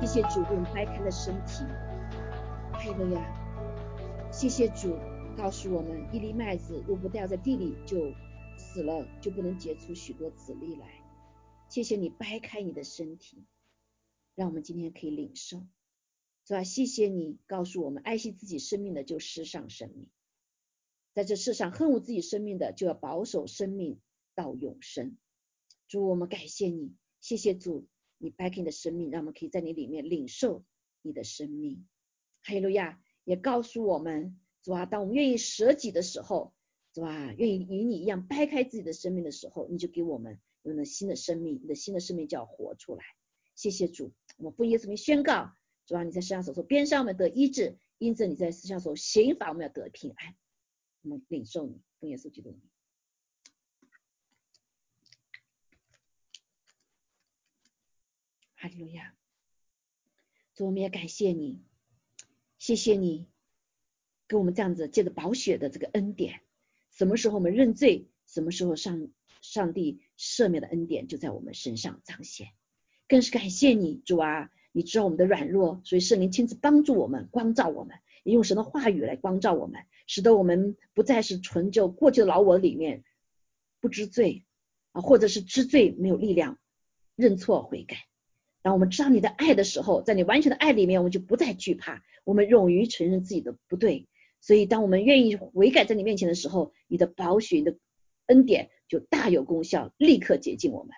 [0.00, 1.64] 谢谢主，掰开了身体，
[2.72, 3.20] 快乐呀！
[4.30, 4.96] 谢谢主，
[5.36, 8.12] 告诉我们，一粒麦子如果不掉在地里，就
[8.56, 10.86] 死了，就不能结出许多籽粒来。
[11.68, 13.44] 谢谢你掰开你的身体，
[14.34, 15.62] 让我们今天可以领受。
[16.50, 16.64] 是吧？
[16.64, 20.08] 谢谢你告诉我们，爱惜自己生命的就失上生命，
[21.14, 24.00] 在这世上恨恶自己生命的就要保守生命
[24.34, 25.16] 到永生。
[25.86, 27.86] 主，我们感谢你，谢谢主，
[28.18, 30.64] 你掰开你的生命，让我们可以在你里面领受
[31.02, 31.86] 你的生命。
[32.42, 34.36] 哈利路亚，也告诉我们。
[34.64, 36.52] 主啊，当我们愿意舍己的时候，
[36.92, 37.32] 是吧？
[37.34, 43.04] 愿意与你一样掰开自己的生命的时候，你就给我们有了新的生命，你的新的生命就要活出来。
[43.54, 45.52] 谢谢主，我们奉耶稣名宣告：
[45.90, 50.36] 主啊，你在世上所说边上我们得医治，因着你在世上所刑罚我们要得平安。
[51.02, 52.56] 我们领受你，奉耶稣基督。
[58.54, 59.16] 哈利路亚！
[60.54, 61.60] 主，我们也感谢你，
[62.56, 63.26] 谢谢你。
[64.28, 66.42] 给我们这样子借着宝血的这个恩典，
[66.92, 69.10] 什么时候我们认罪，什么时候上
[69.42, 72.52] 上帝赦免的恩典就在我们身上彰显。
[73.08, 83.04] 更是感谢你主啊，你知道我们的软弱，所以圣灵亲自帮助我们，光照我们，也用神的话语来光照我们，使得我们不再是存就过去的老我里面
[83.80, 84.44] 不知罪
[84.92, 86.58] 啊，或者是知罪没有力量
[87.16, 87.96] 认错悔改。
[88.62, 94.06] 当我们知道你的爱的时候，在你完全的爱里面，我们就不再惧怕，我们勇于承认自己的不对。
[94.42, 97.76] 所以，当我们愿意悔改在你面前的时候，你的宝血的
[98.26, 100.94] 恩典就大有功效，立刻洁净我们，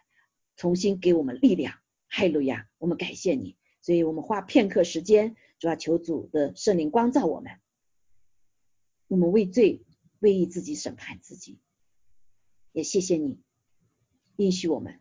[0.56, 1.74] 重新给我们力量。
[2.08, 3.56] 哈利路亚，我们感谢你。
[3.82, 7.60] 所以我们花片刻时间，主要求主的圣灵光照我们。
[9.08, 9.84] 我们为罪、
[10.20, 11.60] 为义自己审判自己，
[12.72, 13.38] 也谢谢你
[14.36, 15.00] 允许我们。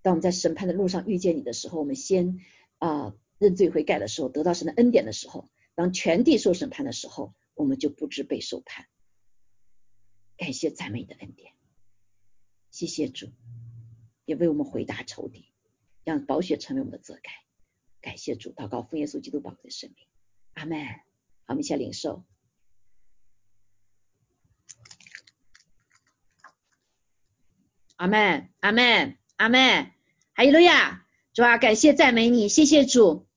[0.00, 2.40] 当我们在审判的路上遇见你的时候，我们先
[2.78, 7.34] 啊认罪悔改的时候，得到神的恩典的时候，当全地受审判的时候。
[7.54, 8.86] 我们就不知被受判，
[10.38, 11.52] 感谢赞美你的恩典，
[12.70, 13.28] 谢谢主，
[14.24, 15.52] 也为我们回答仇敌，
[16.02, 17.30] 让宝血成为我们的遮盖。
[18.02, 20.06] 感谢主，祷告奉耶稣基督宝贵的生命，
[20.54, 20.84] 阿门。
[20.84, 20.94] 好，
[21.46, 22.24] 我们一起来领受，
[27.96, 29.92] 阿门，阿门，阿门。
[30.34, 33.28] 哈利路亚，主啊，感谢赞美你，谢谢主。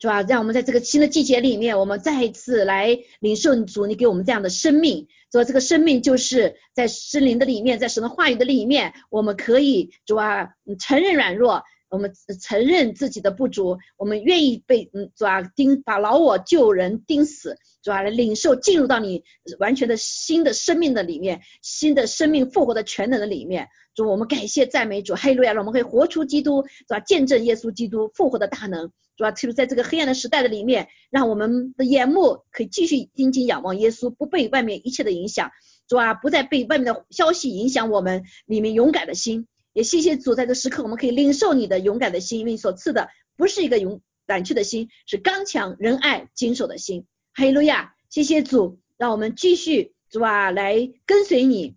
[0.00, 5.06] 主啊，让我们在这个新的季节里面，我们再一次来领受主你给我们这样的生命。
[5.30, 19.24] 主啊，这个生命就是在森林的里面，在神的话语的里面，我们可以主啊承认软弱，我们承认自己的不足，我们愿意被嗯主啊钉把老我救人钉死，主啊来领受进入到你
[19.58, 23.68] 完全的新的生命的里面，新的生命复活的全能的里面。
[23.94, 25.52] 主，我们感谢赞美主，哈利路亚！
[25.52, 27.00] 让我们可以活出基督，是吧？
[27.00, 28.92] 见证耶稣基督复活的大能。
[29.16, 35.50] 主啊，特别在这个黑暗的时代的里面，让我们的眼目可以继续盯紧仰望耶稣，不被外面一切的影响。
[35.88, 39.48] 主啊，不再被外面的消息影响我们里面勇敢的心。
[39.78, 47.06] 也谢谢主，在这时刻我们可以领受你的勇敢的心，因为你所赐的不是一个勇胆怯的心，是刚强仁爱谨守的心。
[47.32, 47.94] 哈利路亚！
[48.10, 51.76] 谢谢主，让我们继续主啊来跟随你，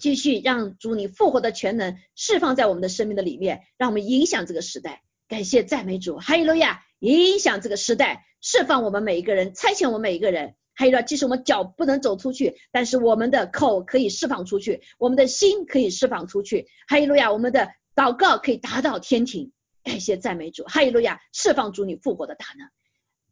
[0.00, 5.04] 继续让主你复活的全能释放在我们的生命的里面，让我们影响这个时代。
[5.28, 6.82] 感谢赞美主，哈利路亚！
[6.98, 10.56] 影响这个时代，释放我们每一个人，差遣我们每一个人。
[10.78, 16.68] 还有呢，即使我们脚不能走出去，但是我们的口可以释放出去，我们的心可以释放出去。
[16.86, 17.32] 哈利路亚！
[17.32, 19.50] 我们的祷告可以达到天庭。
[19.82, 21.20] 感谢赞美主，哈利路亚！
[21.32, 22.68] 释放主你复活的大能，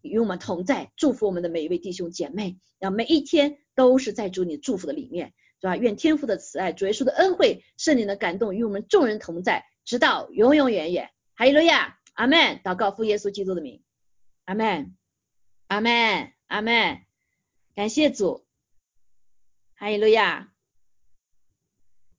[0.02, 5.76] 与我们同在，祝福我们的每一位弟兄姐妹，让每一天都是在主你祝福的里面，是吧？
[5.76, 11.10] 愿天父的慈爱、主耶稣的恩惠、圣灵的感动与我们众人同在，直到永永远远。
[11.36, 12.60] 哈利路亚，阿门。
[12.64, 13.84] 祷告，父耶稣基督的名，
[14.46, 14.96] 阿门，
[15.68, 17.05] 阿门，阿门。
[17.76, 18.46] 感谢主，
[19.74, 20.55] 哈利路亚。